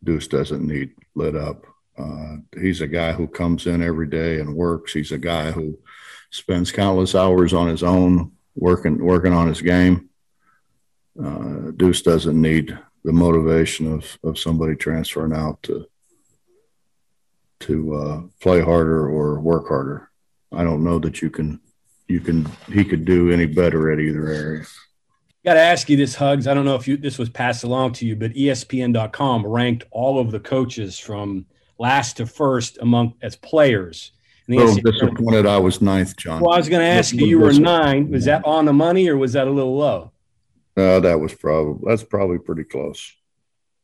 [0.04, 1.66] Deuce doesn't need lit up.
[1.98, 4.92] Uh, he's a guy who comes in every day and works.
[4.92, 5.76] He's a guy who
[6.30, 10.08] spends countless hours on his own working working on his game.
[11.22, 15.86] Uh, Deuce doesn't need the motivation of of somebody transferring out to
[17.60, 20.10] to uh, play harder or work harder.
[20.52, 21.60] I don't know that you can
[22.08, 24.64] you can he could do any better at either area.
[25.44, 26.48] Got to ask you this, Hugs.
[26.48, 30.18] I don't know if you, this was passed along to you, but ESPN.com ranked all
[30.18, 31.46] of the coaches from
[31.78, 34.10] last to first among as players
[34.48, 36.40] a little disappointed I was ninth, John.
[36.40, 38.10] Well, I was going to ask you, you were nine.
[38.10, 40.12] Was that on the money or was that a little low?
[40.76, 43.12] No, that was probably, that's probably pretty close.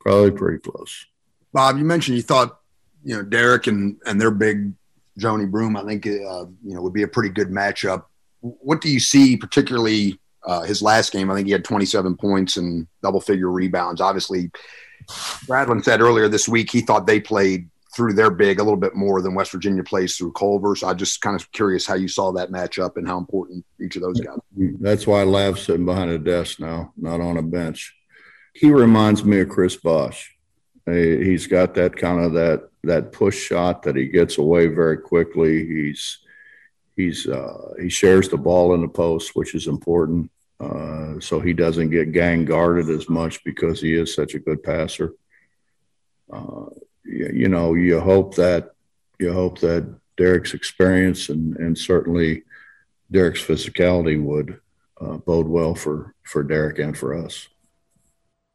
[0.00, 1.06] Probably pretty close.
[1.52, 2.58] Bob, you mentioned you thought,
[3.04, 4.72] you know, Derek and, and their big
[5.18, 8.04] Johni Broome, I think, uh, you know, would be a pretty good matchup.
[8.40, 11.30] What do you see, particularly uh, his last game?
[11.30, 14.00] I think he had 27 points and double figure rebounds.
[14.00, 14.50] Obviously,
[15.08, 18.94] Spradlin said earlier this week he thought they played through their big a little bit
[18.94, 20.74] more than West Virginia plays through Culver.
[20.74, 23.96] So I just kind of curious how you saw that matchup and how important each
[23.96, 24.38] of those guys.
[24.56, 27.94] That's why Lav's sitting behind a desk now, not on a bench.
[28.54, 30.34] He reminds me of Chris Bosh.
[30.86, 35.64] He's got that kind of that that push shot that he gets away very quickly.
[35.64, 36.18] He's
[36.96, 40.30] he's uh, he shares the ball in the post, which is important.
[40.58, 44.62] Uh, so he doesn't get gang guarded as much because he is such a good
[44.62, 45.14] passer.
[46.32, 46.66] Uh,
[47.04, 48.74] you know, you hope that
[49.18, 52.42] you hope that Derek's experience and and certainly
[53.10, 54.60] Derek's physicality would
[55.00, 57.48] uh, bode well for for Derek and for us.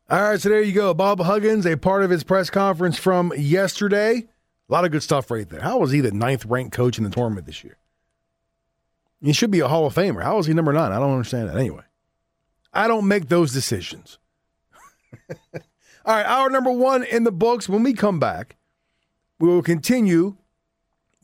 [0.10, 0.94] All right, so there you go.
[0.94, 4.28] Bob Huggins, a part of his press conference from yesterday.
[4.70, 5.62] A lot of good stuff right there.
[5.62, 7.78] How was he the ninth ranked coach in the tournament this year?
[9.22, 10.24] He should be a Hall of Famer.
[10.24, 10.92] How is he number nine?
[10.92, 11.58] I don't understand that.
[11.58, 11.84] Anyway,
[12.74, 14.18] I don't make those decisions.
[16.08, 17.68] All right, hour number one in the books.
[17.68, 18.56] When we come back,
[19.42, 20.38] we will continue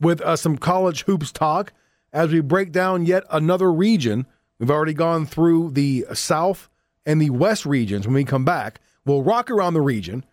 [0.02, 1.72] with uh, some college hoops talk
[2.12, 4.28] as we break down yet another region.
[4.60, 6.68] We've already gone through the South
[7.06, 8.06] and the West regions.
[8.06, 10.26] When we come back, we'll rock around the region,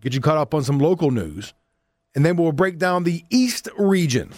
[0.00, 1.52] get you caught up on some local news,
[2.14, 4.30] and then we'll break down the East region,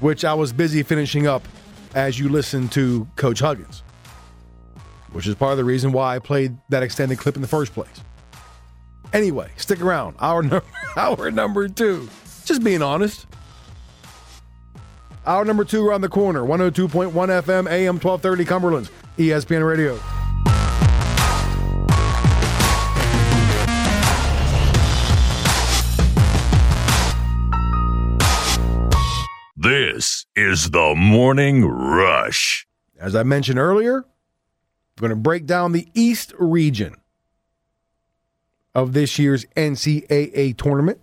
[0.00, 1.46] which I was busy finishing up
[1.94, 3.82] as you listen to Coach Huggins,
[5.12, 7.74] which is part of the reason why I played that extended clip in the first
[7.74, 8.00] place.
[9.12, 10.16] Anyway, stick around.
[10.20, 10.64] Hour, number,
[10.96, 12.08] hour number two.
[12.44, 13.26] Just being honest.
[15.26, 16.42] Hour number two around the corner.
[16.42, 19.98] 102.1 FM, AM 1230 Cumberland's ESPN Radio.
[29.54, 32.66] This is the Morning Rush.
[32.98, 36.96] As I mentioned earlier, I'm going to break down the East region
[38.74, 41.00] of this year's NCAA tournament.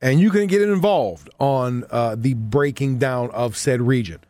[0.00, 4.20] And you can get involved on uh, the breaking down of said region.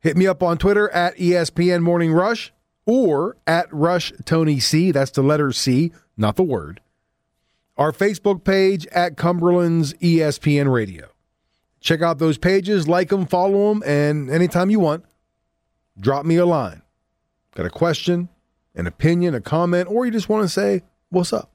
[0.00, 2.52] Hit me up on Twitter at ESPN Morning Rush
[2.84, 4.90] or at Rush Tony C.
[4.90, 6.80] That's the letter C, not the word.
[7.76, 11.08] Our Facebook page at Cumberland's ESPN Radio.
[11.80, 15.04] Check out those pages, like them, follow them, and anytime you want,
[15.98, 16.82] drop me a line.
[17.54, 18.28] Got a question,
[18.74, 21.50] an opinion, a comment, or you just want to say, What's up?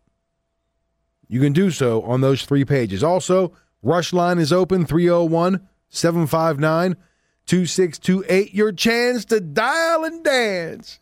[1.30, 3.04] you can do so on those three pages.
[3.04, 3.54] Also,
[3.84, 6.98] Rush Line is open 301 759
[7.46, 8.54] 2628.
[8.54, 11.00] Your chance to dial and dance.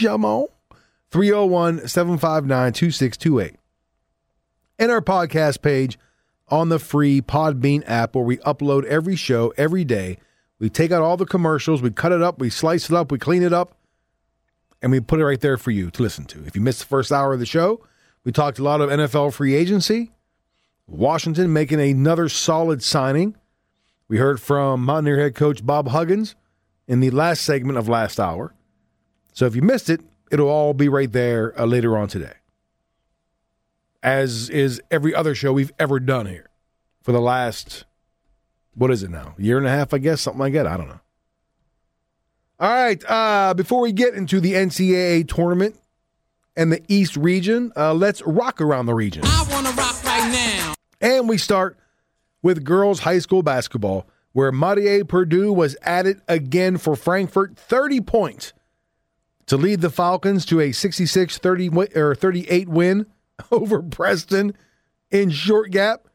[0.00, 0.48] Come on.
[1.10, 3.56] 301 759 2628.
[4.78, 5.98] And our podcast page
[6.48, 10.18] on the free Podbean app where we upload every show every day.
[10.58, 13.18] We take out all the commercials, we cut it up, we slice it up, we
[13.18, 13.76] clean it up,
[14.82, 16.44] and we put it right there for you to listen to.
[16.44, 17.80] If you missed the first hour of the show,
[18.24, 20.12] we talked a lot of NFL free agency.
[20.86, 23.36] Washington making another solid signing.
[24.08, 26.34] We heard from Mountaineer head coach Bob Huggins
[26.88, 28.54] in the last segment of last hour.
[29.32, 32.34] So if you missed it, it'll all be right there uh, later on today.
[34.02, 36.50] As is every other show we've ever done here
[37.00, 37.84] for the last,
[38.74, 39.34] what is it now?
[39.38, 40.66] Year and a half, I guess, something like that.
[40.66, 41.00] I don't know.
[42.62, 43.02] All right.
[43.08, 45.74] Uh, before we get into the NCAA tournament
[46.56, 49.24] and the East region, uh, let's rock around the region.
[49.26, 50.74] I want to rock right now.
[51.00, 51.76] And we start
[52.40, 58.52] with girls high school basketball, where Marie Purdue was added again for Frankfort, 30 points
[59.46, 63.06] to lead the Falcons to a 66 30 or 38 win
[63.50, 64.54] over Preston
[65.10, 66.06] in short gap.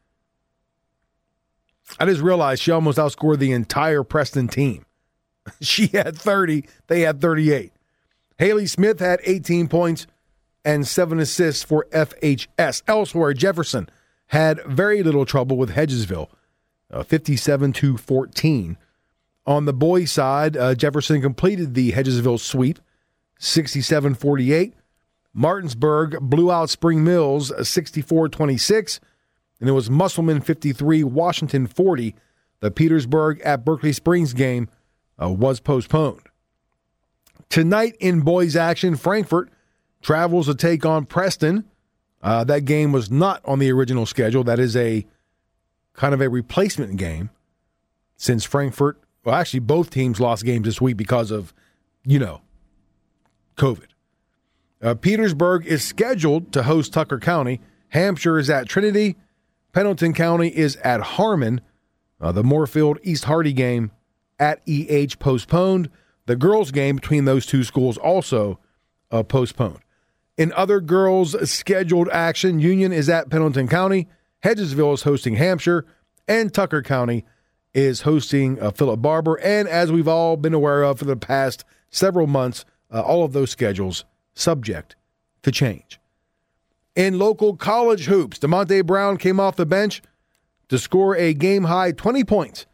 [2.00, 4.86] I just realized she almost outscored the entire Preston team.
[5.60, 7.72] She had 30, they had 38.
[8.38, 10.06] Haley Smith had 18 points
[10.64, 12.82] and seven assists for FHS.
[12.86, 13.88] Elsewhere, Jefferson
[14.28, 16.28] had very little trouble with Hedgesville,
[16.92, 18.76] uh, 57 to 14.
[19.46, 22.78] On the boys' side, uh, Jefferson completed the Hedgesville sweep,
[23.38, 24.74] 67 48.
[25.32, 29.00] Martinsburg blew out Spring Mills, 64 26.
[29.60, 32.14] And it was Musselman 53, Washington 40.
[32.60, 34.68] The Petersburg at Berkeley Springs game
[35.20, 36.22] uh, was postponed.
[37.48, 39.50] Tonight in boys' action, Frankfort
[40.02, 41.64] travels to take on Preston.
[42.22, 44.44] Uh, that game was not on the original schedule.
[44.44, 45.06] That is a
[45.94, 47.30] kind of a replacement game
[48.16, 51.52] since Frankfort, well, actually, both teams lost games this week because of,
[52.04, 52.42] you know,
[53.56, 53.86] COVID.
[54.82, 57.60] Uh, Petersburg is scheduled to host Tucker County.
[57.90, 59.16] Hampshire is at Trinity.
[59.72, 61.60] Pendleton County is at Harmon.
[62.20, 63.90] Uh, the Moorfield East Hardy game
[64.38, 65.90] at EH postponed.
[66.26, 68.58] The girls' game between those two schools also
[69.10, 69.80] uh, postponed.
[70.36, 74.08] In other girls' scheduled action, Union is at Pendleton County,
[74.44, 75.84] Hedgesville is hosting Hampshire,
[76.28, 77.24] and Tucker County
[77.74, 79.40] is hosting uh, Philip Barbour.
[79.40, 83.32] And as we've all been aware of for the past several months, uh, all of
[83.32, 84.94] those schedules subject
[85.42, 85.98] to change.
[86.94, 90.02] In local college hoops, Demonte Brown came off the bench
[90.68, 92.66] to score a game high 20 points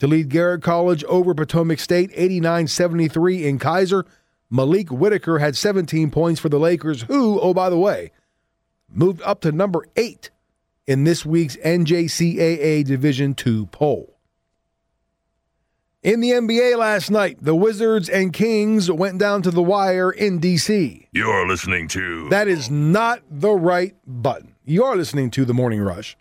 [0.00, 4.04] to lead Garrett College over Potomac State 89 73 in Keyser.
[4.50, 8.10] Malik Whitaker had 17 points for the Lakers, who, oh, by the way,
[8.88, 10.30] moved up to number eight
[10.88, 14.16] in this week's NJCAA Division II poll.
[16.02, 20.38] In the NBA last night, the Wizards and Kings went down to the wire in
[20.38, 21.08] D.C.
[21.12, 22.28] You're listening to.
[22.30, 24.54] That is not the right button.
[24.64, 26.16] You are listening to The Morning Rush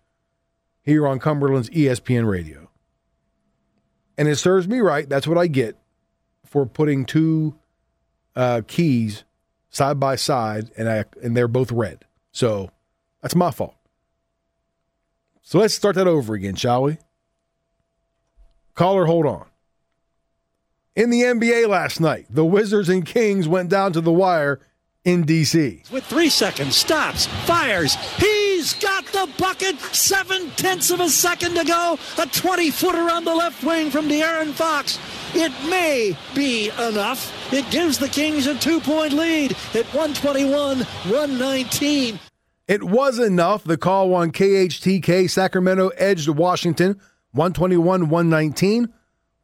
[0.84, 2.69] here on Cumberland's ESPN Radio.
[4.20, 5.08] And it serves me right.
[5.08, 5.78] That's what I get
[6.46, 7.56] for putting two
[8.36, 9.24] uh, keys
[9.70, 12.04] side by side, and I and they're both red.
[12.34, 12.70] So
[13.22, 13.76] that's my fault.
[15.42, 16.98] So let's start that over again, shall we?
[18.76, 19.46] Caller, hold on.
[20.98, 24.60] In the NBA last night, the Wizards and Kings went down to the wire
[25.06, 25.84] in D.C.
[25.94, 27.96] With three seconds, stops, fires.
[28.70, 29.80] He's got the bucket.
[29.96, 31.98] Seven tenths of a second to go.
[32.20, 35.00] A 20 footer on the left wing from De'Aaron Fox.
[35.34, 37.34] It may be enough.
[37.52, 42.20] It gives the Kings a two point lead at 121 119.
[42.68, 43.64] It was enough.
[43.64, 45.28] The call on KHTK.
[45.28, 47.00] Sacramento edged Washington
[47.32, 48.94] 121 119.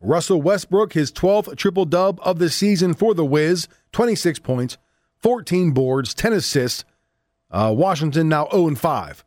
[0.01, 4.77] Russell Westbrook, his 12th triple dub of the season for the Wiz, 26 points,
[5.23, 6.85] 14 boards, 10 assists.
[7.51, 9.25] Uh, Washington now 0 5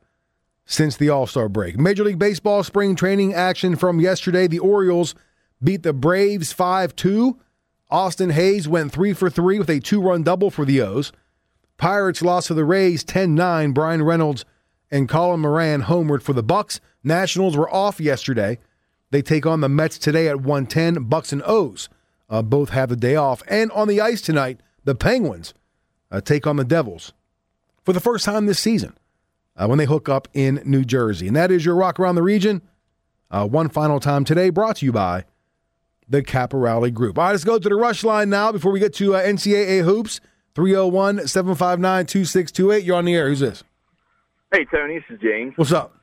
[0.65, 1.79] since the All Star break.
[1.79, 4.47] Major League Baseball spring training action from yesterday.
[4.47, 5.15] The Orioles
[5.63, 7.39] beat the Braves 5 2.
[7.91, 11.11] Austin Hays went 3 for 3 with a two run double for the O's.
[11.79, 13.73] Pirates lost to the Rays 10 9.
[13.73, 14.45] Bryan Reynolds
[14.91, 16.81] and Colin Moran homered for the Bucs.
[17.03, 18.59] Nationals were off yesterday.
[19.11, 21.09] They take on the Mets today at 110.
[21.09, 21.89] Bucs and O's
[22.29, 23.43] uh, both have the day off.
[23.49, 25.55] And on the ice tonight, the Penguins
[26.11, 27.13] uh, take on the Devils
[27.89, 28.93] for the first time this season
[29.57, 31.27] uh, when they hook up in New Jersey.
[31.27, 32.61] And that is your Rock Around the Region.
[33.31, 35.25] Uh, one final time today, brought to you by
[36.07, 37.17] the Caporale Group.
[37.17, 39.85] All right, let's go to the rush line now before we get to uh, NCAA
[39.85, 40.21] Hoops.
[40.55, 42.85] 301 759 2628.
[42.85, 43.29] You're on the air.
[43.29, 43.65] Who's this?
[44.53, 45.55] Hey, Tony, this is James.
[45.57, 45.97] What's up?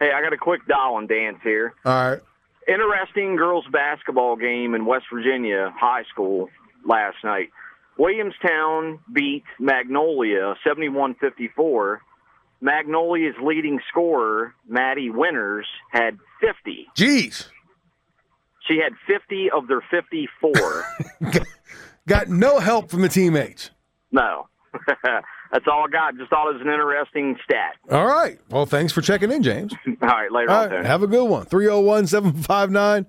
[0.00, 1.74] Hey, I got a quick dial and dance here.
[1.84, 2.20] All right.
[2.66, 6.48] Interesting girls basketball game in West Virginia High School
[6.84, 7.50] last night.
[8.00, 11.98] Williamstown beat Magnolia 71-54.
[12.62, 16.86] Magnolia's leading scorer, Maddie Winters, had 50.
[16.96, 17.48] Jeez.
[18.66, 20.84] She had 50 of their 54.
[22.08, 23.70] Got no help from the teammates.
[24.10, 24.46] no.
[25.52, 26.16] That's all I got.
[26.16, 27.72] Just thought it was an interesting stat.
[27.90, 28.38] All right.
[28.50, 29.74] Well, thanks for checking in, James.
[30.00, 30.84] All right, later All on, right.
[30.86, 31.44] Have a good one.
[31.44, 33.04] 301 759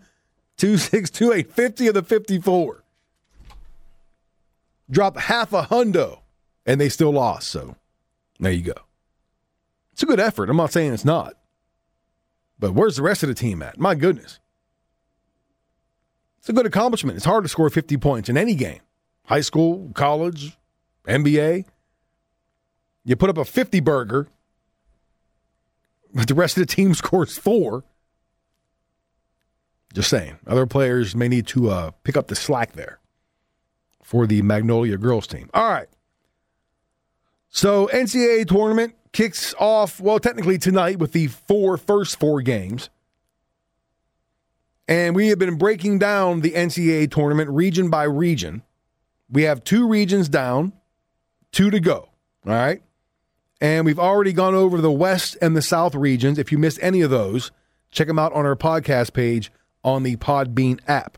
[0.58, 1.54] 2628.
[1.54, 2.84] 50 of the 54.
[4.92, 6.20] Dropped half a hundo,
[6.66, 7.48] and they still lost.
[7.48, 7.76] So
[8.40, 8.74] there you go.
[9.94, 10.50] It's a good effort.
[10.50, 11.36] I'm not saying it's not.
[12.60, 13.80] But where's the rest of the team at?
[13.80, 14.40] My goodness.
[16.40, 17.18] It's a good accomplishment.
[17.18, 18.82] It's hard to score 50 points in any game
[19.26, 20.58] high school, college,
[21.08, 21.66] NBA.
[23.06, 24.28] You put up a 50 burger,
[26.14, 27.84] but the rest of the team scores four.
[29.94, 30.38] Just saying.
[30.48, 33.01] Other players may need to uh, pick up the slack there
[34.12, 35.50] for the Magnolia girls team.
[35.54, 35.88] All right.
[37.48, 42.90] So, NCAA tournament kicks off, well, technically tonight with the four first four games.
[44.86, 48.64] And we have been breaking down the NCAA tournament region by region.
[49.30, 50.74] We have two regions down,
[51.54, 52.10] two to go.
[52.46, 52.82] All right.
[53.62, 56.38] And we've already gone over the West and the South regions.
[56.38, 57.52] If you missed any of those,
[57.92, 59.54] check them out on our podcast page
[59.86, 61.18] on the Podbean app.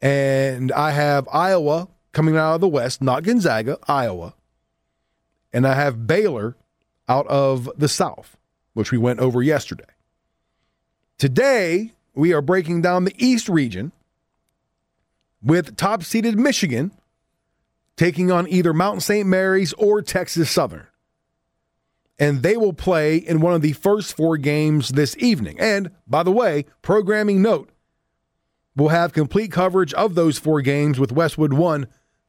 [0.00, 4.34] And I have Iowa coming out of the West, not Gonzaga, Iowa.
[5.52, 6.56] And I have Baylor
[7.08, 8.36] out of the South,
[8.74, 9.84] which we went over yesterday.
[11.18, 13.92] Today, we are breaking down the East region
[15.42, 16.92] with top seeded Michigan
[17.96, 19.26] taking on either Mount St.
[19.26, 20.86] Mary's or Texas Southern.
[22.18, 25.58] And they will play in one of the first four games this evening.
[25.60, 27.70] And by the way, programming note,
[28.76, 31.86] we'll have complete coverage of those four games with Westwood One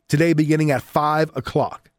[0.08, 1.90] today beginning at 5 o'clock.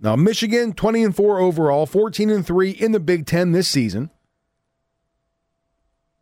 [0.00, 4.10] Now, Michigan, 20 and 4 overall, 14 and 3 in the Big Ten this season.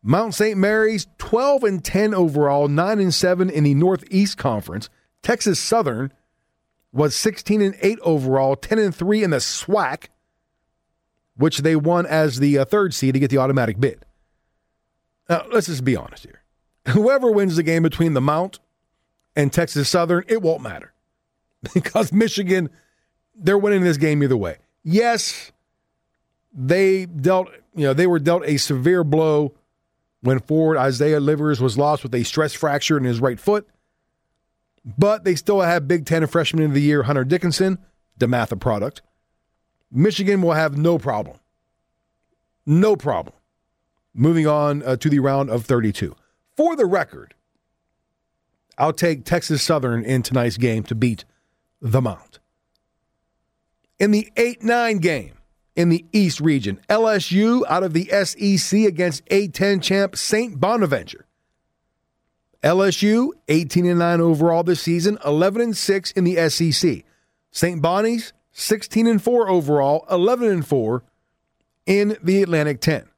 [0.02, 0.56] Mount St.
[0.56, 4.88] Mary's, 12 and 10 overall, 9 and 7 in the Northeast Conference.
[5.22, 6.12] Texas Southern
[6.92, 10.04] was 16 and 8 overall, 10 and 3 in the SWAC,
[11.36, 14.06] which they won as the uh, third seed to get the automatic bid.
[15.28, 16.40] Now, let's just be honest here.
[16.88, 18.58] Whoever wins the game between the Mount
[19.34, 20.92] and Texas Southern, it won't matter
[21.74, 22.70] because Michigan,
[23.34, 24.58] they're winning this game either way.
[24.84, 25.52] Yes,
[26.52, 29.54] they dealt, you know, they were dealt a severe blow
[30.20, 33.66] when forward Isaiah Livers was lost with a stress fracture in his right foot.
[34.84, 37.78] But they still have Big Ten freshman of the year Hunter Dickinson,
[38.20, 39.02] DeMatha product.
[39.90, 41.38] Michigan will have no problem.
[42.64, 43.34] No problem.
[44.14, 46.14] Moving on uh, to the round of 32.
[46.56, 47.34] For the record,
[48.78, 51.24] I'll take Texas Southern in tonight's game to beat
[51.80, 52.38] the Mount.
[53.98, 55.34] In the 8 9 game
[55.74, 60.58] in the East region, LSU out of the SEC against A10 champ St.
[60.58, 61.26] Bonaventure.
[62.62, 67.04] LSU 18 and 9 overall this season, 11 and 6 in the SEC.
[67.50, 67.82] St.
[67.82, 71.04] Bonnie's 16 and 4 overall, 11 and 4
[71.84, 73.08] in the Atlantic 10.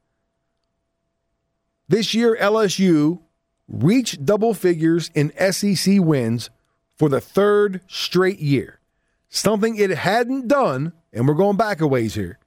[1.89, 3.21] This year LSU
[3.69, 6.51] reached double figures in SEC wins
[6.97, 8.81] for the third straight year.
[9.29, 12.39] Something it hadn't done, and we're going back a ways here.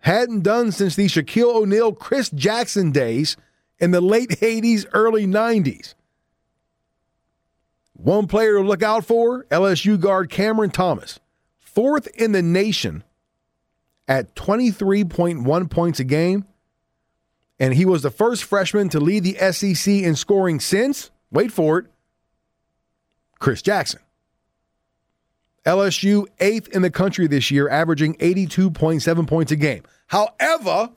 [0.00, 3.36] Hadn't done since the Shaquille O'Neal, Chris Jackson days
[3.78, 5.94] in the late 80s, early 90s.
[7.94, 11.18] One player to look out for LSU guard Cameron Thomas,
[11.58, 13.02] fourth in the nation
[14.06, 16.44] at 23.1 points a game.
[17.58, 21.78] And he was the first freshman to lead the SEC in scoring since, wait for
[21.78, 21.86] it,
[23.38, 24.00] Chris Jackson.
[25.64, 29.82] LSU eighth in the country this year, averaging 82.7 points a game.
[30.06, 30.90] However,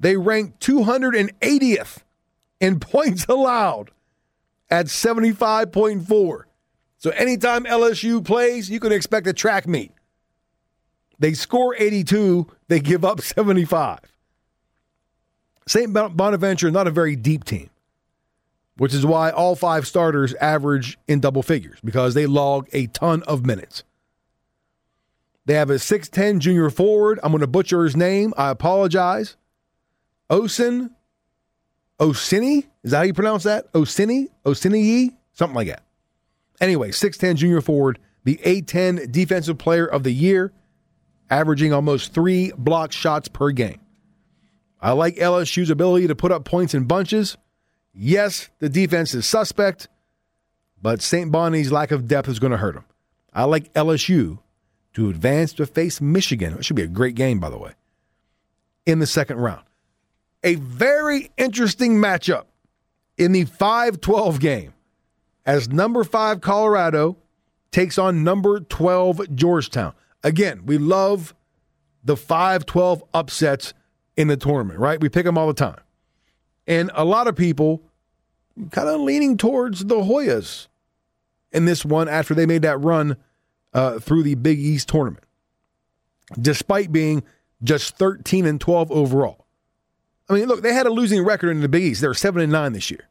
[0.00, 1.98] they ranked 280th
[2.60, 3.90] in points allowed
[4.70, 6.42] at 75.4.
[6.98, 9.92] So anytime LSU plays, you can expect a track meet.
[11.18, 14.00] They score 82, they give up 75.
[15.66, 15.92] St.
[15.92, 17.70] Bonaventure, not a very deep team,
[18.76, 23.22] which is why all five starters average in double figures because they log a ton
[23.24, 23.84] of minutes.
[25.44, 27.18] They have a 6'10 junior forward.
[27.22, 28.32] I'm going to butcher his name.
[28.36, 29.36] I apologize.
[30.30, 30.90] Osin
[31.98, 32.66] Osini?
[32.82, 33.72] Is that how you pronounce that?
[33.72, 34.28] Osini?
[34.44, 35.14] Osini?
[35.32, 35.82] Something like that.
[36.60, 40.52] Anyway, 6'10 junior forward the A10 Defensive Player of the Year,
[41.28, 43.80] averaging almost three block shots per game.
[44.82, 47.36] I like LSU's ability to put up points in bunches.
[47.94, 49.88] Yes, the defense is suspect,
[50.80, 51.30] but St.
[51.30, 52.84] Bonnie's lack of depth is going to hurt them.
[53.32, 54.40] I like LSU
[54.94, 56.54] to advance to face Michigan.
[56.54, 57.72] It should be a great game, by the way,
[58.84, 59.62] in the second round.
[60.42, 62.46] A very interesting matchup
[63.16, 64.74] in the 5 12 game
[65.46, 67.16] as number five Colorado
[67.70, 69.94] takes on number 12 Georgetown.
[70.24, 71.34] Again, we love
[72.04, 73.74] the 5 12 upsets
[74.16, 75.00] in the tournament, right?
[75.00, 75.80] We pick them all the time.
[76.66, 77.82] And a lot of people
[78.70, 80.68] kind of leaning towards the Hoyas
[81.50, 83.16] in this one after they made that run
[83.72, 85.24] uh, through the Big East tournament,
[86.40, 87.22] despite being
[87.62, 89.46] just 13 and 12 overall.
[90.28, 92.00] I mean, look, they had a losing record in the Big East.
[92.00, 93.08] They were 7 and 9 this year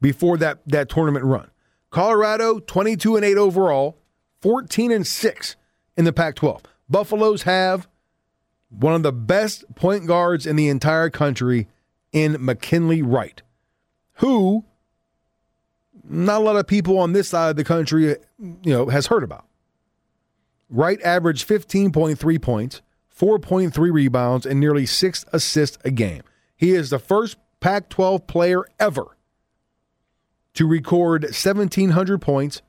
[0.00, 1.50] before that, that tournament run.
[1.90, 3.98] Colorado, 22 and 8 overall,
[4.42, 5.56] 14 and 6
[5.96, 6.62] in the Pac 12.
[6.88, 7.87] Buffaloes have
[8.70, 11.68] one of the best point guards in the entire country
[12.12, 13.42] in McKinley Wright,
[14.14, 14.64] who
[16.08, 19.22] not a lot of people on this side of the country, you know, has heard
[19.22, 19.46] about.
[20.70, 22.82] Wright averaged 15.3 points,
[23.16, 26.22] 4.3 rebounds, and nearly six assists a game.
[26.56, 29.16] He is the first Pac 12 player ever
[30.54, 32.62] to record 1,700 points,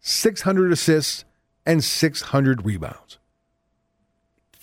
[0.00, 1.24] 600 assists,
[1.66, 3.18] and 600 rebounds.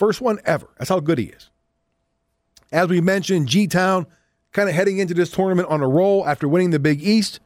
[0.01, 0.67] First one ever.
[0.79, 1.51] That's how good he is.
[2.71, 4.07] As we mentioned, G Town
[4.51, 7.39] kind of heading into this tournament on a roll after winning the Big East.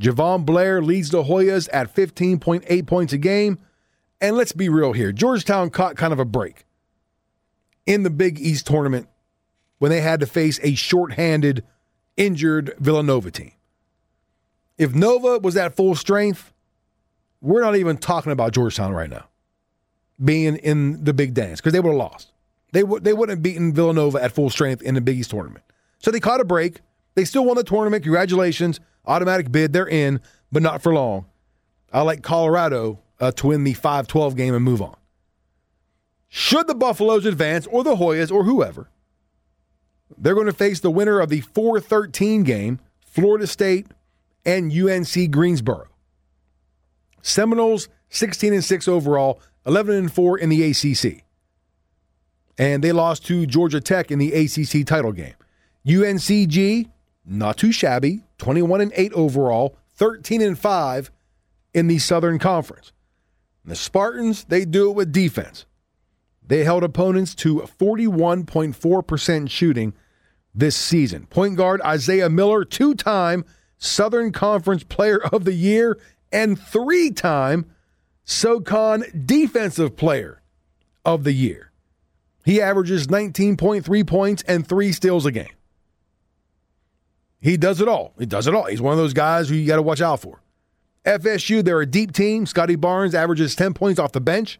[0.00, 3.58] Jahvon Blair leads the Hoyas at 15.8 points a game.
[4.22, 6.64] And let's be real here Georgetown caught kind of a break
[7.84, 9.10] in the Big East tournament
[9.76, 11.62] when they had to face a shorthanded,
[12.16, 13.52] injured Villanova team.
[14.78, 16.54] If Nova was at full strength,
[17.42, 19.28] we're not even talking about Georgetown right now
[20.22, 22.32] being in the big dance because they would have lost.
[22.72, 25.64] They, w- they wouldn't have beaten Villanova at full strength in the Big East tournament.
[25.98, 26.80] So they caught a break.
[27.14, 28.02] They still won the tournament.
[28.02, 28.80] Congratulations.
[29.06, 29.72] Automatic bid.
[29.72, 31.26] They're in, but not for long.
[31.92, 34.96] I like Colorado uh, to win the 5 12 game and move on.
[36.28, 38.90] Should the Buffaloes advance, or the Hoyas, or whoever,
[40.18, 43.86] they're going to face the winner of the 4 13 game, Florida State
[44.44, 45.88] and UNC Greensboro.
[47.22, 51.24] Seminoles 16 and 6 overall, 11 and 4 in the ACC.
[52.58, 55.34] And they lost to Georgia Tech in the ACC title game.
[55.86, 56.88] UNCG
[57.26, 61.10] not too shabby, 21 and 8 overall, 13 and 5
[61.74, 62.92] in the Southern Conference.
[63.64, 65.66] And the Spartans, they do it with defense.
[66.46, 69.94] They held opponents to 41.4% shooting
[70.54, 71.26] this season.
[71.26, 73.44] Point guard Isaiah Miller, two time
[73.78, 75.98] Southern Conference Player of the Year
[76.30, 77.66] and three time
[78.26, 80.42] SOCON Defensive Player
[81.04, 81.70] of the Year.
[82.44, 85.54] He averages 19.3 points and three steals a game.
[87.40, 88.12] He does it all.
[88.18, 88.64] He does it all.
[88.64, 90.42] He's one of those guys who you got to watch out for.
[91.04, 92.46] FSU, they're a deep team.
[92.46, 94.58] Scottie Barnes averages 10 points off the bench.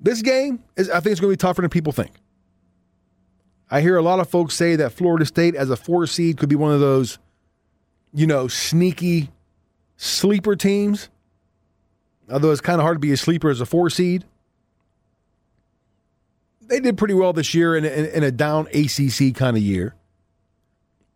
[0.00, 2.12] This game is, I think, it's going to be tougher than people think.
[3.70, 6.48] I hear a lot of folks say that Florida State, as a four seed, could
[6.48, 7.18] be one of those,
[8.14, 9.30] you know, sneaky
[9.96, 11.10] sleeper teams.
[12.30, 14.24] Although it's kind of hard to be a sleeper as a four seed.
[16.62, 19.94] They did pretty well this year in, in, in a down ACC kind of year.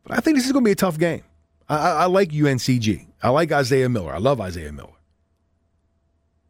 [0.05, 1.23] But I think this is going to be a tough game.
[1.69, 3.07] I, I, I like UNCG.
[3.23, 4.15] I like Isaiah Miller.
[4.15, 4.89] I love Isaiah Miller.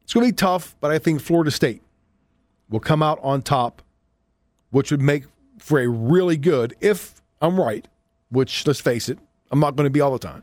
[0.03, 1.83] It's going to be tough, but I think Florida State
[2.69, 3.83] will come out on top,
[4.71, 5.25] which would make
[5.59, 7.87] for a really good, if I'm right,
[8.31, 9.19] which let's face it,
[9.51, 10.43] I'm not going to be all the time.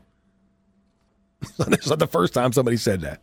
[1.58, 3.22] it's not the first time somebody said that.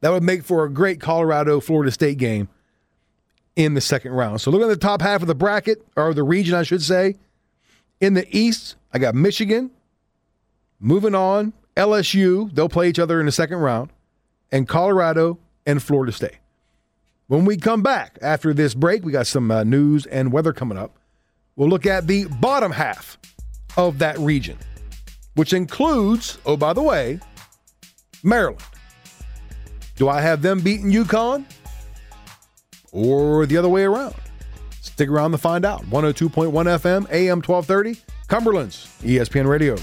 [0.00, 2.48] That would make for a great Colorado Florida State game
[3.56, 4.40] in the second round.
[4.40, 7.16] So look at the top half of the bracket, or the region, I should say.
[8.00, 9.72] In the East, I got Michigan.
[10.78, 13.90] Moving on, LSU, they'll play each other in the second round,
[14.52, 16.38] and Colorado and Florida State.
[17.26, 20.78] When we come back after this break, we got some uh, news and weather coming
[20.78, 20.96] up.
[21.56, 23.18] We'll look at the bottom half
[23.76, 24.56] of that region,
[25.34, 27.18] which includes, oh, by the way,
[28.22, 28.62] Maryland.
[29.98, 31.44] Do I have them beating UConn
[32.92, 34.14] or the other way around?
[34.80, 35.82] Stick around to find out.
[35.86, 39.74] 102.1 FM, AM 1230, Cumberland's ESPN Radio.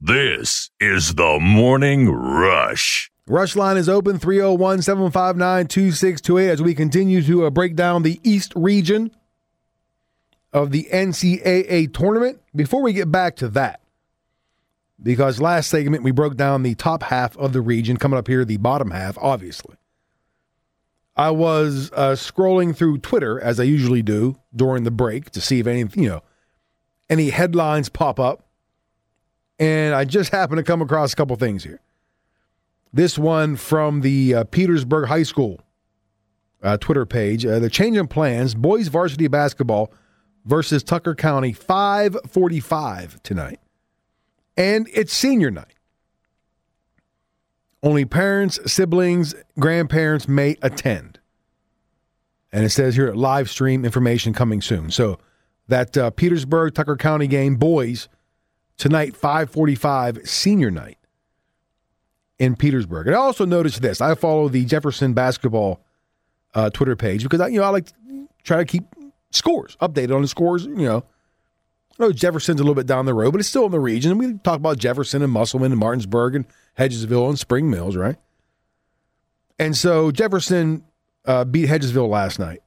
[0.00, 3.01] This is the Morning Rush.
[3.28, 8.20] Rush line is open 301 759 2628 as we continue to uh, break down the
[8.24, 9.12] East region
[10.52, 12.40] of the NCAA tournament.
[12.54, 13.80] Before we get back to that,
[15.00, 18.44] because last segment we broke down the top half of the region, coming up here,
[18.44, 19.76] the bottom half, obviously.
[21.14, 25.60] I was uh, scrolling through Twitter as I usually do during the break to see
[25.60, 26.22] if any, you know,
[27.08, 28.46] any headlines pop up,
[29.60, 31.80] and I just happened to come across a couple things here.
[32.92, 35.60] This one from the uh, Petersburg High School
[36.62, 37.44] uh, Twitter page.
[37.46, 39.92] Uh, the change in plans: boys varsity basketball
[40.44, 43.60] versus Tucker County, five forty-five tonight,
[44.56, 45.74] and it's senior night.
[47.82, 51.18] Only parents, siblings, grandparents may attend.
[52.52, 54.90] And it says here live stream information coming soon.
[54.90, 55.18] So
[55.68, 58.08] that uh, Petersburg Tucker County game, boys,
[58.76, 60.98] tonight 5:45 senior night
[62.38, 63.06] in Petersburg.
[63.06, 64.00] And I also noticed this.
[64.00, 65.80] I follow the Jefferson basketball
[66.54, 67.94] uh, Twitter page because I, you know I like to
[68.44, 68.84] try to keep
[69.30, 70.64] scores updated on the scores.
[70.64, 71.04] You know,
[71.98, 74.12] I know Jefferson's a little bit down the road, but it's still in the region.
[74.12, 76.46] And we talk about Jefferson and Musselman and Martinsburg and
[76.78, 78.16] Hedgesville and Spring Mills, right?
[79.58, 80.84] And so Jefferson
[81.24, 82.60] uh, beat Hedgesville last night.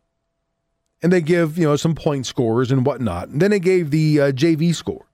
[1.04, 3.28] And they give, you know, some point scores and whatnot.
[3.28, 5.06] And then they gave the uh, JV score.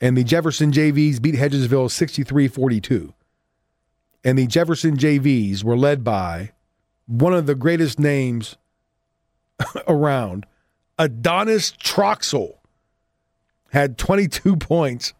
[0.00, 3.12] And the Jefferson JVs beat Hedgesville 63 42.
[4.24, 6.52] And the Jefferson JVs were led by
[7.06, 8.56] one of the greatest names
[9.88, 10.46] around,
[10.98, 12.54] Adonis Troxel,
[13.72, 15.14] had 22 points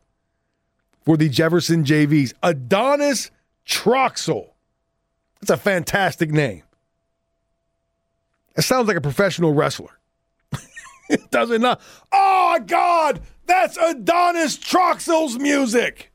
[1.04, 2.34] for the Jefferson JVs.
[2.42, 3.30] Adonis
[3.66, 4.50] Troxel.
[5.40, 6.62] That's a fantastic name.
[8.56, 9.98] It sounds like a professional wrestler.
[11.08, 11.80] it Does it not?
[12.12, 13.20] Oh, God!
[13.46, 16.12] That's Adonis Troxel's music.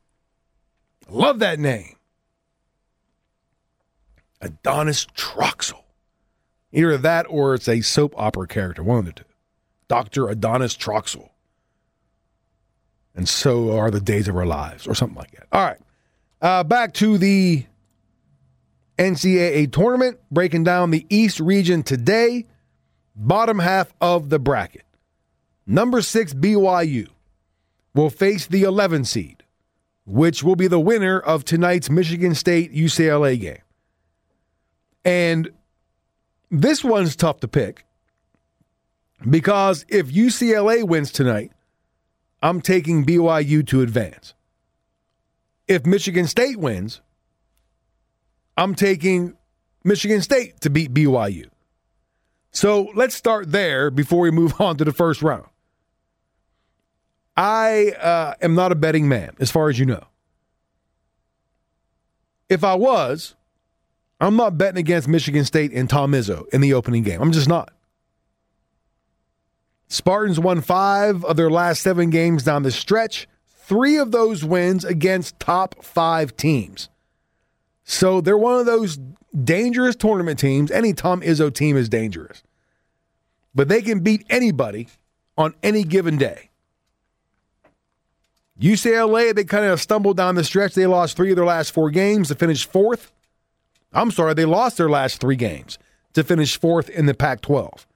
[1.08, 1.95] Love that name.
[4.40, 5.82] Adonis Troxel.
[6.72, 9.24] Either that or it's a soap opera character, one of the two.
[9.88, 10.28] Dr.
[10.28, 11.30] Adonis Troxel.
[13.14, 15.46] And so are the days of our lives, or something like that.
[15.50, 15.78] All right.
[16.42, 17.64] Uh, back to the
[18.98, 22.44] NCAA tournament, breaking down the East region today.
[23.14, 24.84] Bottom half of the bracket.
[25.66, 27.08] Number six, BYU,
[27.94, 29.42] will face the 11 seed,
[30.04, 33.58] which will be the winner of tonight's Michigan State UCLA game.
[35.06, 35.50] And
[36.50, 37.86] this one's tough to pick
[39.30, 41.52] because if UCLA wins tonight,
[42.42, 44.34] I'm taking BYU to advance.
[45.68, 47.00] If Michigan State wins,
[48.56, 49.36] I'm taking
[49.84, 51.48] Michigan State to beat BYU.
[52.50, 55.46] So let's start there before we move on to the first round.
[57.36, 60.02] I uh, am not a betting man, as far as you know.
[62.48, 63.36] If I was,
[64.20, 67.20] I'm not betting against Michigan State and Tom Izzo in the opening game.
[67.20, 67.72] I'm just not.
[69.88, 74.84] Spartans won five of their last seven games down the stretch, three of those wins
[74.84, 76.88] against top five teams.
[77.84, 78.98] So they're one of those
[79.44, 80.70] dangerous tournament teams.
[80.70, 82.42] Any Tom Izzo team is dangerous,
[83.54, 84.88] but they can beat anybody
[85.38, 86.50] on any given day.
[88.60, 90.74] UCLA, they kind of stumbled down the stretch.
[90.74, 93.12] They lost three of their last four games to finish fourth.
[93.96, 95.78] I'm sorry, they lost their last three games
[96.12, 97.86] to finish fourth in the Pac 12.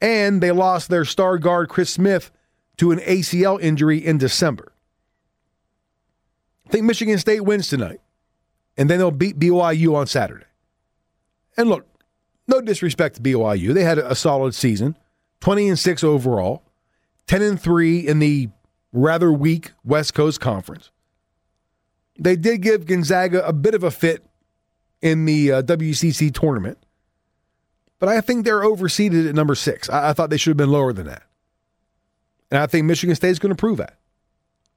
[0.00, 2.30] And they lost their star guard, Chris Smith,
[2.76, 4.72] to an ACL injury in December.
[6.66, 8.00] I think Michigan State wins tonight,
[8.76, 10.44] and then they'll beat BYU on Saturday.
[11.56, 11.86] And look,
[12.46, 13.72] no disrespect to BYU.
[13.72, 14.96] They had a solid season
[15.40, 16.62] 20 and 6 overall,
[17.26, 18.50] 10 and 3 in the
[18.92, 20.90] rather weak West Coast Conference.
[22.18, 24.24] They did give Gonzaga a bit of a fit
[25.02, 26.78] in the uh, WCC tournament,
[27.98, 29.88] but I think they're overseeded at number six.
[29.88, 31.22] I, I thought they should have been lower than that.
[32.50, 33.98] And I think Michigan State is going to prove that.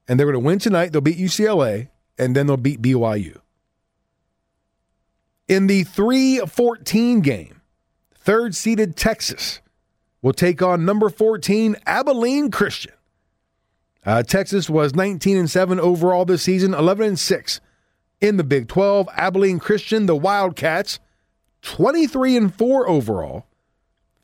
[0.07, 0.91] And they're going to win tonight.
[0.91, 3.39] They'll beat UCLA, and then they'll beat BYU.
[5.47, 7.61] In the 314 game,
[8.13, 9.59] third seeded Texas
[10.21, 12.93] will take on number 14 Abilene Christian.
[14.05, 17.61] Uh, Texas was 19 and 7 overall this season, 11 and 6
[18.23, 19.09] in the Big 12.
[19.13, 20.99] Abilene Christian, the Wildcats,
[21.61, 23.45] 23 and 4 overall,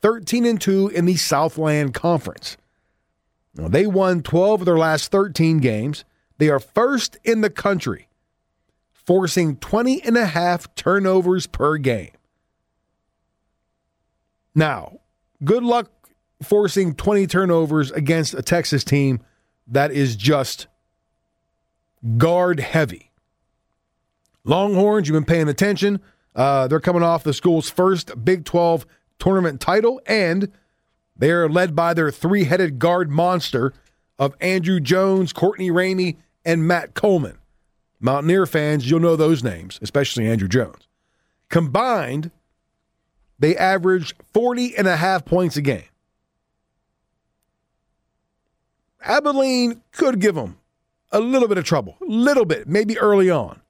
[0.00, 2.56] 13 and 2 in the Southland Conference.
[3.54, 6.04] Now, they won 12 of their last 13 games.
[6.38, 8.08] They are first in the country,
[8.92, 12.12] forcing 20 and a half turnovers per game.
[14.54, 15.00] Now,
[15.44, 15.90] good luck
[16.42, 19.20] forcing 20 turnovers against a Texas team
[19.66, 20.68] that is just
[22.16, 23.09] guard heavy.
[24.50, 26.00] Longhorns, you've been paying attention.
[26.34, 28.84] Uh, they're coming off the school's first Big 12
[29.20, 30.50] tournament title, and
[31.16, 33.72] they are led by their three headed guard monster
[34.18, 37.38] of Andrew Jones, Courtney Ramey, and Matt Coleman.
[38.00, 40.88] Mountaineer fans, you'll know those names, especially Andrew Jones.
[41.48, 42.32] Combined,
[43.38, 45.84] they averaged 40 and a half points a game.
[49.00, 50.58] Abilene could give them
[51.12, 53.60] a little bit of trouble, a little bit, maybe early on.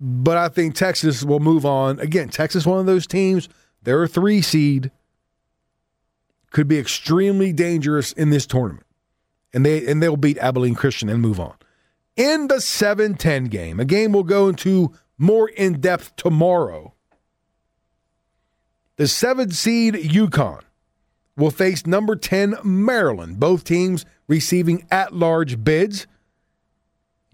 [0.00, 1.98] But I think Texas will move on.
[2.00, 3.48] Again, Texas, one of those teams,
[3.82, 4.90] they're a three seed,
[6.50, 8.86] could be extremely dangerous in this tournament.
[9.54, 11.54] And they and they'll beat Abilene Christian and move on.
[12.16, 16.94] In the 7-10 game, a game we'll go into more in depth tomorrow.
[18.96, 20.62] The seven seed UConn
[21.36, 26.06] will face number 10 Maryland, both teams receiving at large bids.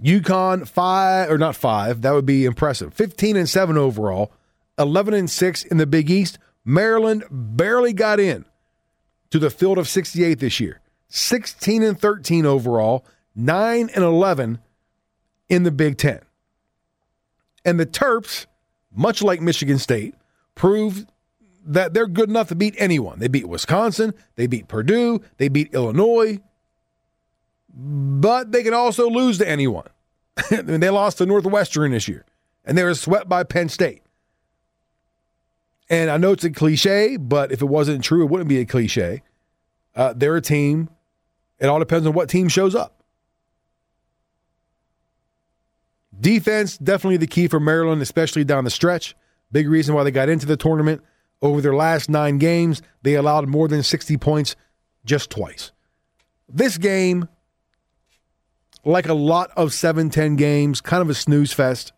[0.01, 2.95] UConn five or not five, that would be impressive.
[2.95, 4.33] 15 and 7 overall,
[4.79, 6.39] 11 and 6 in the Big East.
[6.65, 8.45] Maryland barely got in
[9.31, 10.81] to the field of 68 this year.
[11.09, 14.59] 16 and 13 overall, 9 and 11
[15.49, 16.21] in the Big 10.
[17.65, 18.47] And the Terps,
[18.95, 20.15] much like Michigan State,
[20.55, 21.07] proved
[21.65, 23.19] that they're good enough to beat anyone.
[23.19, 26.41] They beat Wisconsin, they beat Purdue, they beat Illinois,
[27.73, 29.87] but they can also lose to anyone.
[30.51, 32.25] I mean, they lost to Northwestern this year,
[32.65, 34.03] and they were swept by Penn State.
[35.91, 38.65] And I know it's a cliche, but if it wasn't true, it wouldn't be a
[38.65, 39.23] cliche.
[39.95, 40.89] Uh, they're a team.
[41.59, 43.03] It all depends on what team shows up.
[46.19, 49.15] Defense, definitely the key for Maryland, especially down the stretch.
[49.51, 51.03] Big reason why they got into the tournament.
[51.43, 54.55] Over their last nine games, they allowed more than 60 points
[55.05, 55.73] just twice.
[56.49, 57.29] This game,
[58.85, 61.93] like a lot of 7 10 games, kind of a snooze fest,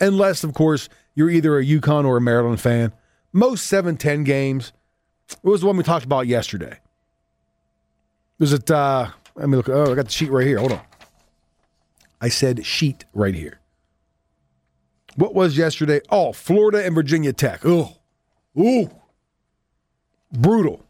[0.00, 2.92] unless, of course, you're either a UConn or a Maryland fan.
[3.32, 4.72] Most 7 10 games,
[5.30, 6.78] it was the one we talked about yesterday.
[8.38, 10.58] Was it, uh, let me look, oh, I got the sheet right here.
[10.58, 10.80] Hold on.
[12.20, 13.60] I said sheet right here.
[15.16, 16.00] What was yesterday?
[16.10, 17.60] Oh, Florida and Virginia Tech.
[17.64, 17.96] Oh,
[18.58, 18.90] ooh,
[20.30, 20.84] brutal.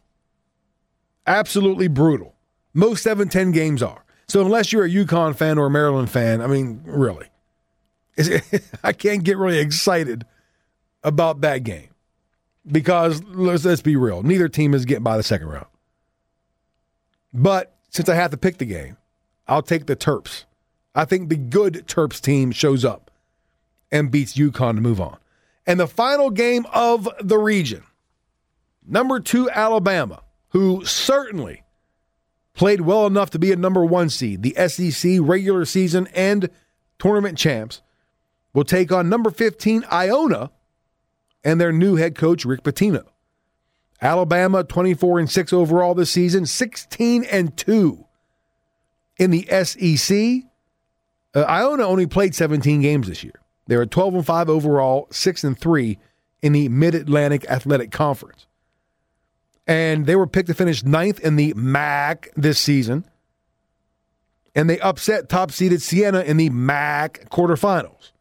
[1.27, 2.35] Absolutely brutal.
[2.75, 4.06] Most 7 10 games are.
[4.29, 7.29] So unless you're a UConn fan or a Maryland fan, I mean, really,
[8.85, 10.25] I can't get really excited
[11.03, 11.89] about that game
[12.71, 15.67] because let's, let's be real, neither team is getting by the second round.
[17.33, 18.97] But since I have to pick the game,
[19.47, 20.45] I'll take the Terps.
[20.95, 23.11] I think the good Terps team shows up
[23.93, 25.19] and beats UConn to move on.
[25.67, 27.85] And the final game of the region,
[28.87, 31.63] number two, Alabama, who certainly
[32.57, 36.51] played well enough to be a number one seed, the SEC regular season and
[36.99, 37.83] tournament champs,
[38.53, 40.51] will take on number 15, Iona,
[41.45, 43.05] and their new head coach, Rick Pitino.
[44.03, 48.05] Alabama 24 and 6 overall this season, 16 and 2
[49.19, 50.45] in the SEC.
[51.35, 53.41] Uh, Iona only played 17 games this year.
[53.67, 55.99] They were 12 and 5 overall, 6 and 3
[56.43, 58.47] in the Mid Atlantic Athletic Conference.
[59.67, 63.05] And they were picked to finish ninth in the MAC this season.
[64.55, 68.13] And they upset top seeded Siena in the MAC quarterfinals.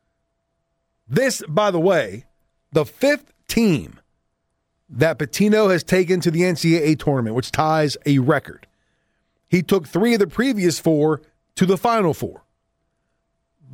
[1.08, 2.26] This, by the way,
[2.72, 4.00] the fifth team
[4.90, 8.68] that Pitino has taken to the NCAA tournament, which ties a record.
[9.48, 11.22] He took three of the previous four
[11.56, 12.46] to the final four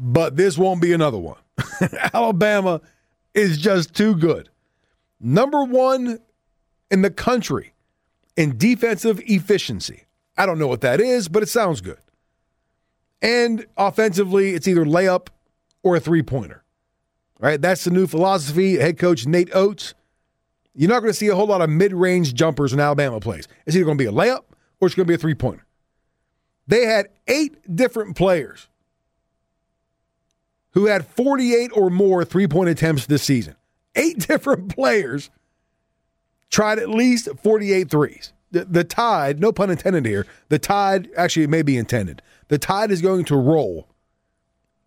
[0.02, 1.38] but this won't be another one.
[2.14, 2.81] Alabama
[3.35, 4.49] is just too good.
[5.19, 6.19] Number one
[6.91, 7.73] in the country
[8.35, 10.03] in defensive efficiency.
[10.38, 11.99] I don't know what that is, but it sounds good.
[13.22, 15.27] And offensively, it's either layup
[15.84, 16.63] or a three pointer.
[17.39, 17.59] Right?
[17.59, 18.77] That's the new philosophy.
[18.77, 19.95] Head coach Nate Oats.
[20.73, 23.47] You're not going to see a whole lot of mid range jumpers in Alabama plays.
[23.65, 24.43] It's either going to be a layup
[24.80, 25.65] or it's going to be a three pointer.
[26.68, 28.68] They had eight different players
[30.72, 33.55] who had 48 or more three point attempts this season.
[33.95, 35.30] Eight different players
[36.52, 38.34] tried at least 48 threes.
[38.52, 42.22] The, the tide, no pun intended here, the tide actually may be intended.
[42.49, 43.88] The tide is going to roll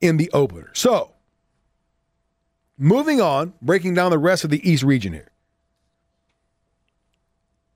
[0.03, 0.71] in the opener.
[0.75, 1.13] So,
[2.77, 5.31] moving on, breaking down the rest of the East region here.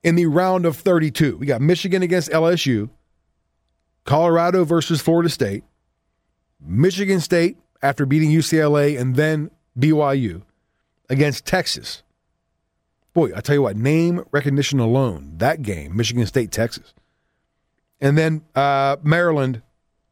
[0.03, 2.91] In the round of 32, we got Michigan against LSU,
[4.05, 5.65] Colorado versus Florida State,
[6.61, 10.43] Michigan State after beating UCLA and then BYU
[11.09, 12.03] against Texas.
[13.19, 16.95] Boy, I tell you what, name recognition alone, that game, Michigan State, Texas.
[18.01, 19.61] And then uh, Maryland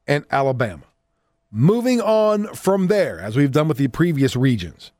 [0.08, 0.82] and Alabama.
[1.52, 4.90] Moving on from there, as we've done with the previous regions,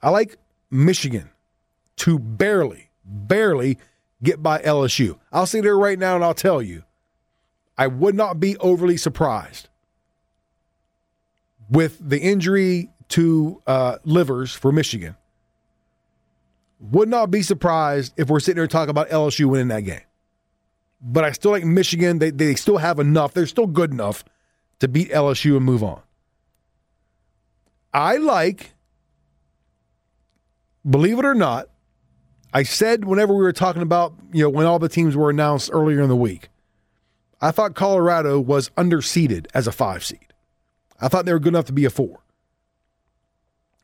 [0.00, 0.36] I like
[0.70, 1.30] Michigan
[1.96, 3.76] to barely, barely
[4.22, 5.18] get by LSU.
[5.32, 6.84] I'll sit there right now and I'll tell you,
[7.76, 9.68] I would not be overly surprised
[11.68, 15.16] with the injury to uh, Livers for Michigan.
[16.80, 20.00] Would not be surprised if we're sitting here talking about LSU winning that game.
[21.00, 22.18] But I still like Michigan.
[22.18, 23.34] They, they still have enough.
[23.34, 24.24] They're still good enough
[24.80, 26.00] to beat LSU and move on.
[27.92, 28.72] I like,
[30.88, 31.68] believe it or not,
[32.52, 35.70] I said whenever we were talking about, you know, when all the teams were announced
[35.72, 36.48] earlier in the week,
[37.40, 40.32] I thought Colorado was underseeded as a five seed.
[41.00, 42.20] I thought they were good enough to be a four.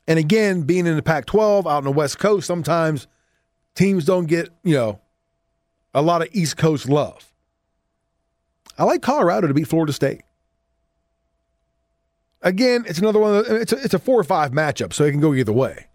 [0.09, 3.07] And again, being in the Pac 12 out on the West Coast, sometimes
[3.74, 5.01] teams don't get, you know,
[5.95, 7.33] a lot of East Coast love.
[8.78, 10.23] I like Colorado to beat Florida State.
[12.43, 13.43] Again, it's another one.
[13.43, 15.87] The, it's a, it's a four or five matchup, so it can go either way.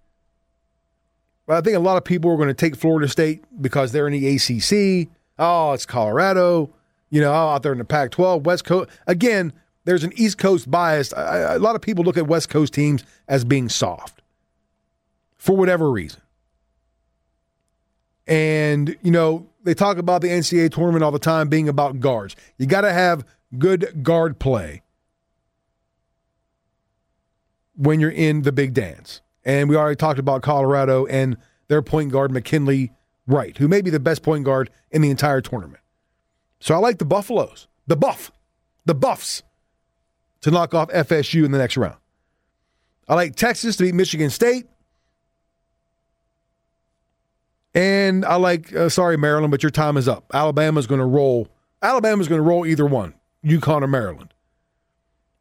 [1.45, 4.07] But I think a lot of people are going to take Florida State because they're
[4.07, 5.09] in the ACC.
[5.37, 6.73] Oh, it's Colorado.
[7.09, 8.89] You know, oh, out there in the Pac-12, West Coast.
[9.05, 11.13] Again, there's an East Coast bias.
[11.15, 14.21] A lot of people look at West Coast teams as being soft
[15.37, 16.21] for whatever reason.
[18.27, 22.35] And, you know, they talk about the NCAA tournament all the time being about guards.
[22.57, 23.25] You got to have
[23.57, 24.83] good guard play
[27.75, 29.21] when you're in the big dance.
[29.43, 31.37] And we already talked about Colorado and
[31.67, 32.91] their point guard, McKinley
[33.25, 35.81] Wright, who may be the best point guard in the entire tournament.
[36.59, 38.31] So I like the Buffaloes, the Buff,
[38.85, 39.41] the Buffs
[40.41, 41.97] to knock off FSU in the next round.
[43.07, 44.67] I like Texas to beat Michigan State.
[47.73, 50.25] And I like, uh, sorry, Maryland, but your time is up.
[50.33, 51.47] Alabama's going to roll.
[51.81, 53.13] Alabama's going to roll either one,
[53.45, 54.33] UConn or Maryland.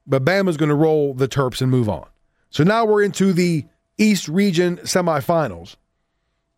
[0.07, 2.09] But Bama's going to roll the Terps and move on.
[2.51, 3.67] So now we're into the
[3.99, 5.77] East Region semifinals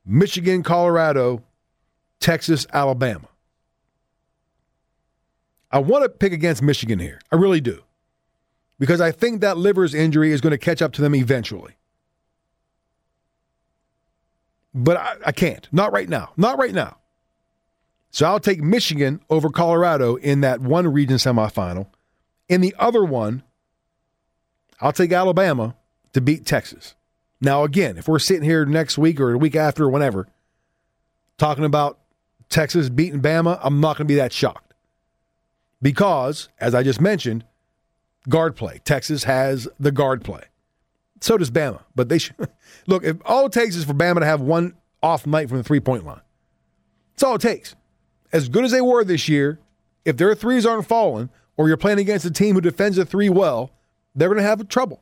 [0.05, 1.43] Michigan, Colorado,
[2.21, 3.29] Texas, Alabama.
[5.71, 7.21] I want to pick against Michigan here.
[7.31, 7.83] I really do.
[8.83, 11.77] Because I think that Livers injury is going to catch up to them eventually.
[14.75, 15.69] But I, I can't.
[15.71, 16.33] Not right now.
[16.37, 16.97] Not right now.
[18.11, 21.87] So I'll take Michigan over Colorado in that one region semifinal.
[22.49, 23.45] In the other one,
[24.81, 25.77] I'll take Alabama
[26.13, 26.97] to beat Texas.
[27.41, 30.27] Now, again, if we're sitting here next week or a week after or whenever
[31.39, 32.01] talking about
[32.49, 34.75] Texas beating Bama, I'm not going to be that shocked.
[35.81, 37.45] Because, as I just mentioned,
[38.29, 38.81] guard play.
[38.85, 40.43] Texas has the guard play.
[41.21, 41.83] So does Bama.
[41.95, 42.37] But they should
[42.87, 45.65] look, if all it takes is for Bama to have one off night from the
[45.65, 46.21] three point line.
[47.15, 47.75] That's all it takes.
[48.33, 49.59] As good as they were this year,
[50.05, 53.29] if their threes aren't falling, or you're playing against a team who defends the three
[53.29, 53.71] well,
[54.15, 55.01] they're going to have trouble.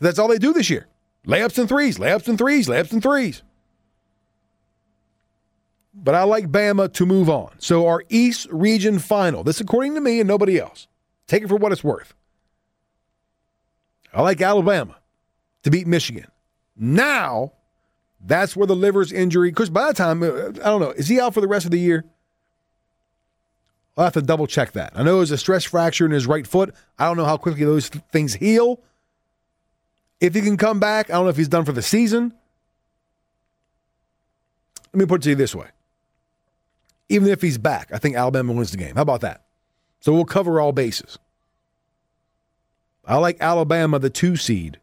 [0.00, 0.86] That's all they do this year.
[1.26, 3.42] Layups and threes, layups and threes, layups and threes.
[5.94, 7.50] But I like Bama to move on.
[7.58, 10.86] So our East Region final, this according to me and nobody else.
[11.28, 12.14] Take it for what it's worth.
[14.12, 14.96] I like Alabama
[15.62, 16.26] to beat Michigan.
[16.76, 17.52] Now,
[18.20, 21.20] that's where the Livers' injury, because by the time, uh, I don't know, is he
[21.20, 22.04] out for the rest of the year?
[23.96, 24.92] I'll have to double check that.
[24.94, 26.74] I know it was a stress fracture in his right foot.
[26.98, 28.80] I don't know how quickly those th- things heal.
[30.20, 32.32] If he can come back, I don't know if he's done for the season.
[34.92, 35.66] Let me put it to you this way.
[37.08, 38.94] Even if he's back, I think Alabama wins the game.
[38.94, 39.44] How about that?
[40.00, 41.18] So we'll cover all bases.
[43.04, 44.78] I like Alabama, the two seed,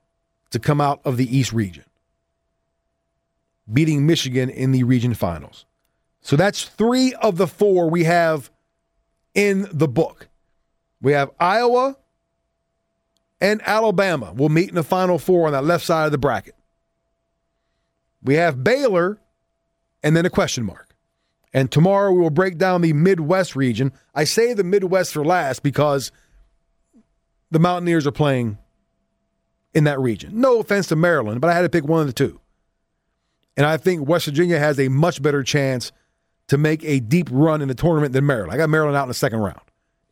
[0.49, 1.85] to come out of the East region,
[3.71, 5.65] beating Michigan in the region finals.
[6.21, 8.49] So that's three of the four we have
[9.35, 10.27] in the book.
[11.01, 11.97] We have Iowa
[13.39, 16.55] and Alabama will meet in the final four on that left side of the bracket.
[18.23, 19.19] We have Baylor
[20.01, 20.84] and then a question mark.
[21.55, 23.93] And tomorrow we will break down the Midwest region.
[24.13, 26.11] I say the Midwest for last because
[27.49, 28.57] the Mountaineers are playing
[29.73, 30.41] in that region.
[30.41, 32.41] No offense to Maryland, but I had to pick one of the two.
[33.55, 35.93] And I think West Virginia has a much better chance
[36.47, 38.51] to make a deep run in the tournament than Maryland.
[38.51, 39.61] I got Maryland out in the second round,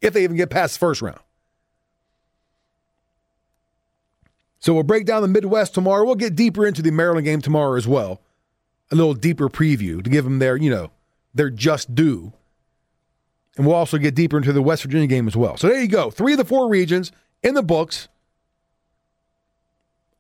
[0.01, 1.19] if they even get past the first round.
[4.59, 6.05] So we'll break down the Midwest tomorrow.
[6.05, 8.21] We'll get deeper into the Maryland game tomorrow as well.
[8.93, 10.89] A little deeper preview to give them their, you know,
[11.34, 12.34] their just due.
[13.57, 15.57] And we'll also get deeper into the West Virginia game as well.
[15.57, 16.10] So there you go.
[16.10, 17.11] Three of the four regions
[17.43, 18.07] in the books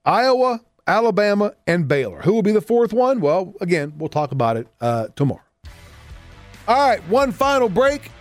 [0.05, 2.21] Iowa, Alabama, and Baylor.
[2.21, 3.21] Who will be the fourth one?
[3.21, 5.41] Well, again, we'll talk about it uh, tomorrow.
[6.67, 8.11] All right, one final break.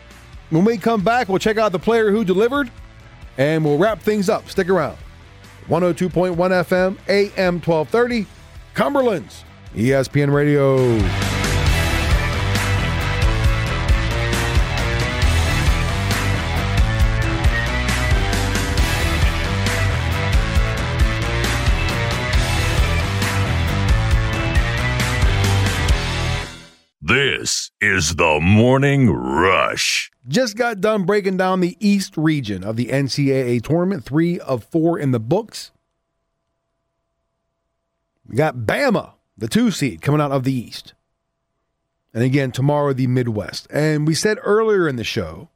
[0.51, 2.71] When we come back, we'll check out the player who delivered
[3.39, 4.49] and we'll wrap things up.
[4.49, 4.99] Stick around.
[5.69, 8.27] 102.1 FM, AM 1230,
[8.75, 9.45] Cumberland's
[9.75, 11.32] ESPN Radio.
[27.83, 30.13] Is the Morning Rush.
[30.29, 34.97] Just got done breaking down the East region of the NCAA tournament, three of four
[35.01, 35.73] in the books.
[38.25, 40.95] We got Bama, the two seed, coming out of the East.
[42.15, 43.67] And again, tomorrow, the Midwest.
[43.69, 45.49] And we said earlier in the show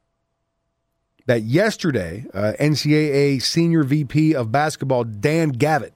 [1.27, 5.93] that yesterday, uh, NCAA Senior VP of Basketball, Dan Gavitt,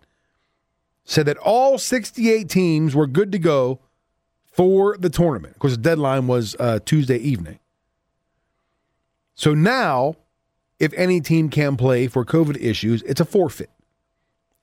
[1.03, 3.81] said that all 68 teams were good to go
[4.51, 5.53] for the tournament.
[5.55, 7.59] Of course, the deadline was uh, Tuesday evening.
[9.33, 10.17] So now,
[10.79, 13.71] if any team can play for COVID issues, it's a forfeit,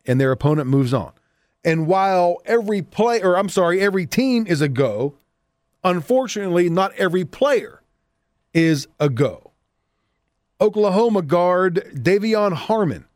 [0.06, 1.12] and their opponent moves on.
[1.64, 5.14] And while every play, or I'm sorry, every team is a go,
[5.82, 7.82] unfortunately, not every player
[8.54, 9.52] is a go.
[10.60, 13.06] Oklahoma guard De'Vion Harmon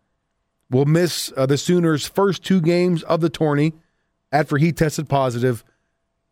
[0.70, 3.74] will miss uh, the Sooners' first two games of the tourney
[4.30, 5.64] after he tested positive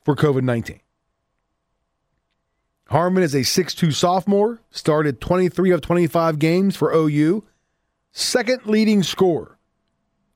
[0.04, 0.80] for COVID 19.
[2.88, 7.44] Harmon is a 6'2 sophomore, started 23 of 25 games for OU,
[8.10, 9.58] second leading scorer,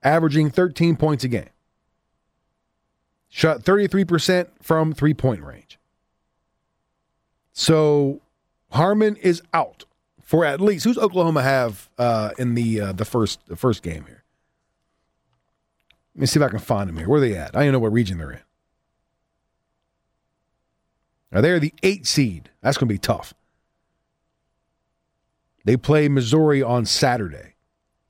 [0.04, 1.48] averaging 13 points a game.
[3.28, 5.80] Shot 33% from three point range.
[7.52, 8.20] So
[8.70, 9.84] Harmon is out
[10.22, 14.04] for at least who's Oklahoma have uh, in the uh, the first the first game
[14.06, 14.22] here.
[16.14, 17.08] Let me see if I can find them here.
[17.08, 17.56] Where are they at?
[17.56, 18.40] I don't know what region they're in.
[21.34, 22.48] Now they're the eight seed.
[22.62, 23.34] That's going to be tough.
[25.64, 27.54] They play Missouri on Saturday.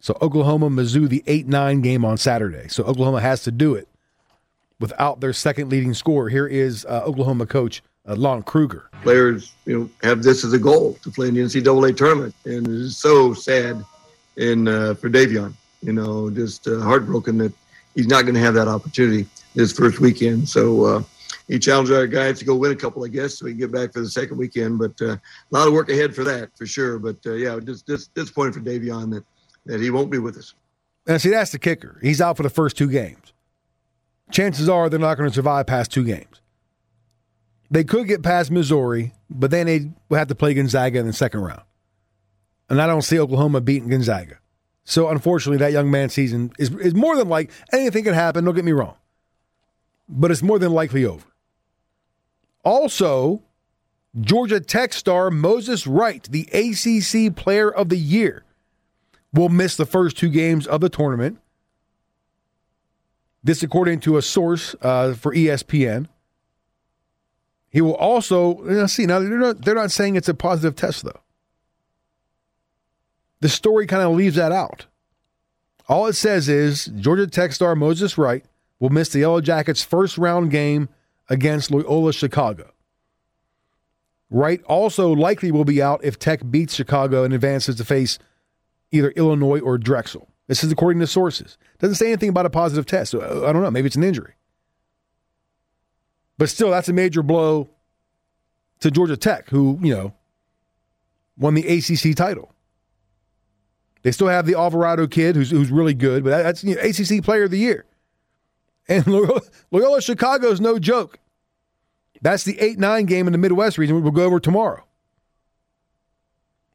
[0.01, 2.68] So Oklahoma, Mizzou, the 8 9 game on Saturday.
[2.68, 3.88] So Oklahoma has to do it
[4.78, 6.28] without their second leading scorer.
[6.28, 8.90] Here is uh, Oklahoma coach uh, Lon Kruger.
[9.02, 12.68] players, you know, have this as a goal to play in the NCAA tournament, and
[12.68, 13.82] it's so sad
[14.36, 15.55] in uh, for De'Vion.
[15.80, 17.52] You know, just uh, heartbroken that
[17.94, 20.48] he's not going to have that opportunity this first weekend.
[20.48, 21.02] So uh,
[21.48, 23.72] he challenged our guys to go win a couple, I guess, so we can get
[23.72, 24.78] back for the second weekend.
[24.78, 26.98] But uh, a lot of work ahead for that, for sure.
[26.98, 29.24] But uh, yeah, just, just disappointed for De'Vion that
[29.66, 30.54] that he won't be with us.
[31.06, 31.98] And see, that's the kicker.
[32.02, 33.32] He's out for the first two games.
[34.30, 36.40] Chances are they're not going to survive past two games.
[37.70, 41.12] They could get past Missouri, but then they would have to play Gonzaga in the
[41.12, 41.62] second round.
[42.68, 44.38] And I don't see Oklahoma beating Gonzaga.
[44.84, 48.44] So unfortunately, that young man's season is, is more than like anything could happen.
[48.44, 48.96] Don't get me wrong,
[50.08, 51.24] but it's more than likely over.
[52.65, 53.43] Also,
[54.20, 58.45] Georgia Tech star Moses Wright, the ACC Player of the Year,
[59.32, 61.39] will miss the first two games of the tournament.
[63.43, 66.09] This, according to a source uh, for ESPN.
[67.69, 71.20] He will also see now they're not they're not saying it's a positive test though.
[73.41, 74.86] The story kind of leaves that out.
[75.89, 78.45] All it says is Georgia Tech star Moses Wright
[78.78, 80.89] will miss the Yellow Jackets' first round game
[81.28, 82.70] against Loyola Chicago.
[84.30, 88.18] Wright also likely will be out if Tech beats Chicago and advances to face
[88.90, 90.28] either Illinois or Drexel.
[90.46, 91.56] This is according to sources.
[91.78, 93.12] Doesn't say anything about a positive test.
[93.12, 93.70] So uh, I don't know.
[93.70, 94.34] Maybe it's an injury.
[96.36, 97.70] But still, that's a major blow
[98.80, 100.14] to Georgia Tech, who, you know,
[101.38, 102.52] won the ACC title.
[104.02, 107.24] They still have the Alvarado kid, who's, who's really good, but that's you know, ACC
[107.24, 107.86] Player of the Year.
[108.89, 109.40] And Loyola,
[109.70, 111.19] Loyola Chicago is no joke.
[112.20, 114.02] That's the 8 9 game in the Midwest region.
[114.02, 114.85] We'll go over tomorrow.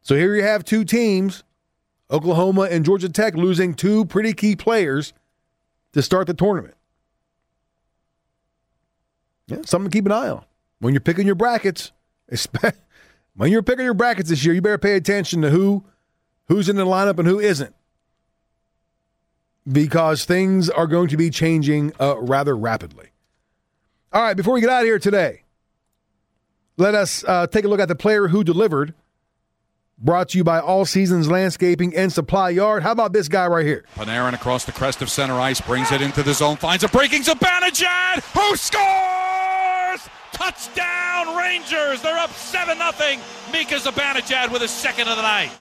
[0.01, 1.43] So here you have two teams,
[2.09, 5.13] Oklahoma and Georgia Tech, losing two pretty key players
[5.93, 6.75] to start the tournament.
[9.47, 10.45] Yeah, something to keep an eye on
[10.79, 11.91] when you're picking your brackets.
[13.39, 15.85] When you're picking your brackets this year, you better pay attention to who
[16.49, 17.73] who's in the lineup and who isn't,
[19.71, 23.09] because things are going to be changing uh, rather rapidly.
[24.11, 25.43] All right, before we get out of here today,
[26.77, 28.93] let us uh, take a look at the player who delivered.
[30.01, 32.83] Brought to you by All Seasons Landscaping and Supply Yard.
[32.83, 33.83] How about this guy right here?
[33.97, 37.23] Panarin across the crest of center ice brings it into the zone, finds a breaking
[37.23, 40.09] Zibanejad, who scores!
[40.31, 42.01] Touchdown Rangers!
[42.01, 43.19] They're up seven nothing.
[43.51, 45.51] Mika Zibanejad with his second of the night.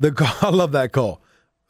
[0.00, 1.21] The call, I love that call.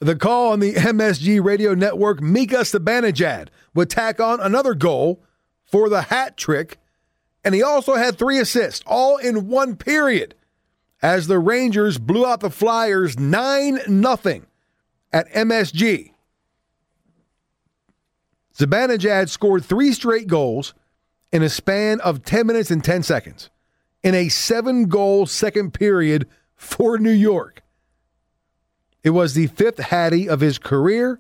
[0.03, 5.23] The call on the MSG radio network, Mika Zibanejad would tack on another goal
[5.63, 6.79] for the hat trick,
[7.45, 10.35] and he also had three assists, all in one period,
[11.03, 14.43] as the Rangers blew out the Flyers 9 0
[15.13, 16.11] at MSG.
[18.59, 20.75] Zibanejad scored three straight goals
[21.31, 23.51] in a span of 10 minutes and 10 seconds
[24.03, 26.27] in a seven goal second period
[26.57, 27.62] for New York.
[29.03, 31.19] It was the fifth Hattie of his career,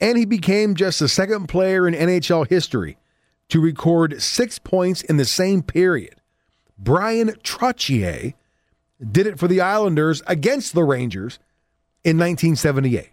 [0.00, 2.98] and he became just the second player in NHL history
[3.48, 6.16] to record six points in the same period.
[6.78, 8.34] Bryan Trottier
[9.10, 11.38] did it for the Islanders against the Rangers
[12.04, 13.10] in 1978.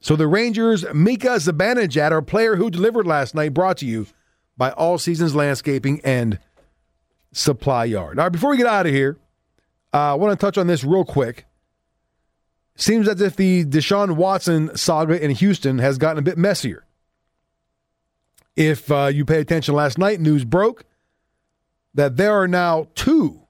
[0.00, 4.06] So the Rangers, Mika Zibanejad, our player who delivered last night, brought to you
[4.56, 6.38] by All Seasons Landscaping and
[7.32, 8.18] Supply Yard.
[8.18, 9.18] All right, before we get out of here,
[9.92, 11.46] uh, I want to touch on this real quick.
[12.76, 16.84] Seems as if the Deshaun Watson saga in Houston has gotten a bit messier.
[18.54, 20.84] If uh, you pay attention last night, news broke
[21.94, 23.40] that there are now two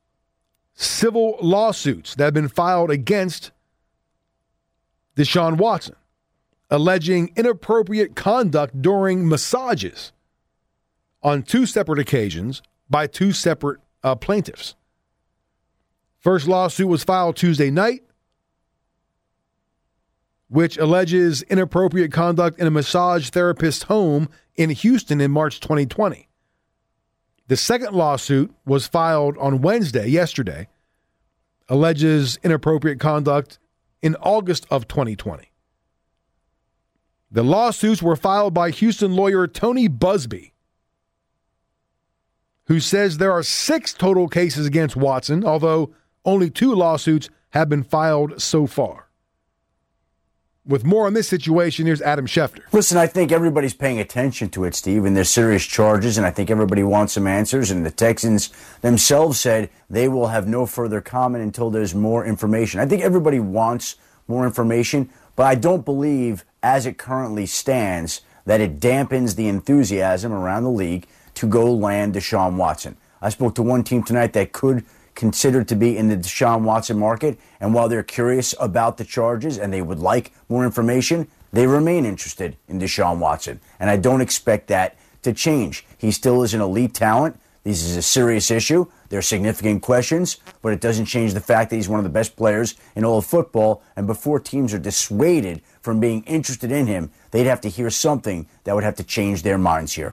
[0.74, 3.50] civil lawsuits that have been filed against
[5.16, 5.96] Deshaun Watson,
[6.70, 10.12] alleging inappropriate conduct during massages
[11.22, 14.76] on two separate occasions by two separate uh, plaintiffs.
[16.20, 18.02] First lawsuit was filed Tuesday night,
[20.48, 26.28] which alleges inappropriate conduct in a massage therapist's home in Houston in March 2020.
[27.48, 30.68] The second lawsuit was filed on Wednesday, yesterday,
[31.68, 33.58] alleges inappropriate conduct
[34.02, 35.50] in August of 2020.
[37.30, 40.52] The lawsuits were filed by Houston lawyer Tony Buzbee,
[42.66, 45.92] who says there are six total cases against Watson, although
[46.24, 49.05] only two lawsuits have been filed so far.
[50.68, 52.60] With more on this situation, here's Adam Schefter.
[52.72, 56.32] Listen, I think everybody's paying attention to it, Steve, and there's serious charges, and I
[56.32, 57.70] think everybody wants some answers.
[57.70, 62.80] And the Texans themselves said they will have no further comment until there's more information.
[62.80, 63.94] I think everybody wants
[64.26, 70.32] more information, but I don't believe, as it currently stands, that it dampens the enthusiasm
[70.32, 72.96] around the league to go land Deshaun Watson.
[73.22, 74.84] I spoke to one team tonight that could
[75.16, 77.38] considered to be in the Deshaun Watson market.
[77.58, 82.04] And while they're curious about the charges and they would like more information, they remain
[82.04, 83.60] interested in Deshaun Watson.
[83.80, 85.84] And I don't expect that to change.
[85.98, 87.40] He still is an elite talent.
[87.64, 88.86] This is a serious issue.
[89.08, 92.10] There are significant questions, but it doesn't change the fact that he's one of the
[92.10, 93.82] best players in all of football.
[93.96, 98.46] And before teams are dissuaded from being interested in him, they'd have to hear something
[98.62, 100.12] that would have to change their minds here.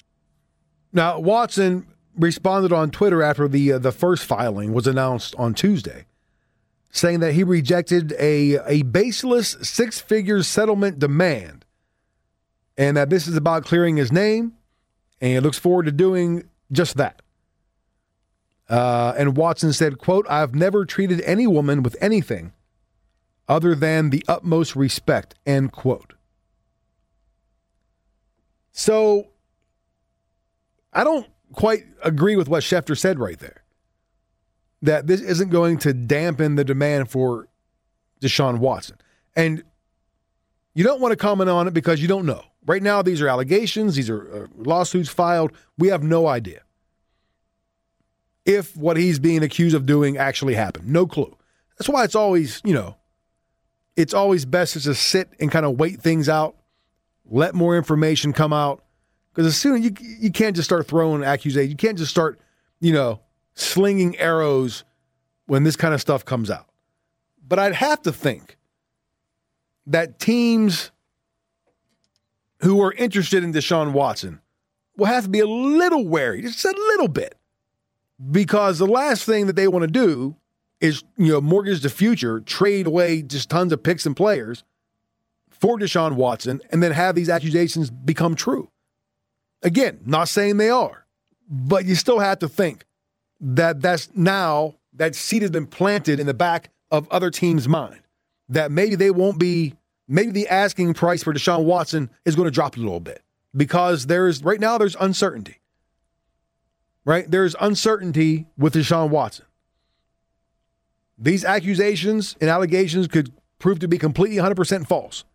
[0.92, 1.86] Now, Watson
[2.18, 6.06] responded on Twitter after the uh, the first filing was announced on Tuesday,
[6.92, 11.66] saying that he rejected a a baseless six figure settlement demand,
[12.78, 14.54] and that this is about clearing his name,
[15.22, 17.22] and he looks forward to doing just that.
[18.70, 22.54] Uh, and Watson said, "quote I've never treated any woman with anything
[23.48, 26.14] other than the utmost respect." End quote.
[28.76, 29.28] So,
[30.92, 33.64] I don't quite agree with what Schefter said right there.
[34.82, 37.48] That this isn't going to dampen the demand for
[38.22, 38.98] Deshaun Watson.
[39.36, 39.64] And
[40.74, 42.44] you don't want to comment on it because you don't know.
[42.66, 45.52] Right now, these are allegations, these are uh, lawsuits filed.
[45.78, 46.62] We have no idea
[48.46, 50.88] if what he's being accused of doing actually happened.
[50.88, 51.36] No clue.
[51.78, 52.98] That's why it's always, you know,
[53.96, 56.56] it's always best to just sit and kind of wait things out,
[57.26, 58.84] let more information come out,
[59.34, 62.40] because as soon as you you can't just start throwing accusations, you can't just start,
[62.80, 63.20] you know,
[63.56, 64.84] slinging arrows
[65.48, 66.68] when this kind of stuff comes out.
[67.48, 68.58] But I'd have to think
[69.88, 70.92] that teams
[72.60, 74.40] who are interested in Deshaun Watson
[74.96, 77.36] will have to be a little wary, just a little bit,
[78.32, 80.36] because the last thing that they want to do
[80.80, 84.64] is you know mortgage the future, trade away just tons of picks and players
[85.50, 88.70] for Deshaun Watson, and then have these accusations become true.
[89.64, 91.06] Again, not saying they are,
[91.50, 92.86] but you still have to think
[93.40, 98.02] that that's now that seed has been planted in the back of other teams' mind
[98.50, 99.74] that maybe they won't be,
[100.08, 103.24] maybe the asking price for Deshaun Watson is going to drop a little bit
[103.56, 105.60] because there's right now there's uncertainty.
[107.06, 107.30] Right?
[107.30, 109.46] There's uncertainty with Deshaun Watson.
[111.18, 115.26] These accusations and allegations could prove to be completely 100% false.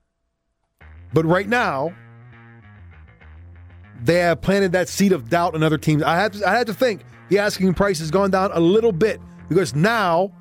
[1.13, 1.95] But right now,
[4.03, 6.03] they have planted that seed of doubt in other teams.
[6.03, 8.93] I had to, I had to think the asking price has gone down a little
[8.93, 10.33] bit because now,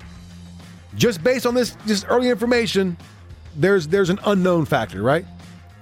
[0.94, 2.96] just based on this just early information,
[3.56, 5.24] there's there's an unknown factor, right?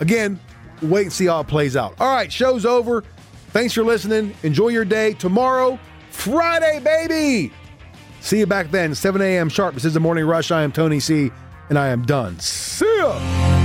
[0.00, 0.40] Again,
[0.82, 1.94] wait and see how it plays out.
[2.00, 3.04] All right, show's over.
[3.48, 4.34] Thanks for listening.
[4.42, 5.14] Enjoy your day.
[5.14, 5.78] Tomorrow,
[6.10, 7.52] Friday, baby.
[8.20, 9.48] See you back then, 7 a.m.
[9.48, 9.74] sharp.
[9.74, 10.50] This is the Morning Rush.
[10.50, 11.30] I am Tony C,
[11.68, 12.38] and I am done.
[12.40, 13.55] See ya.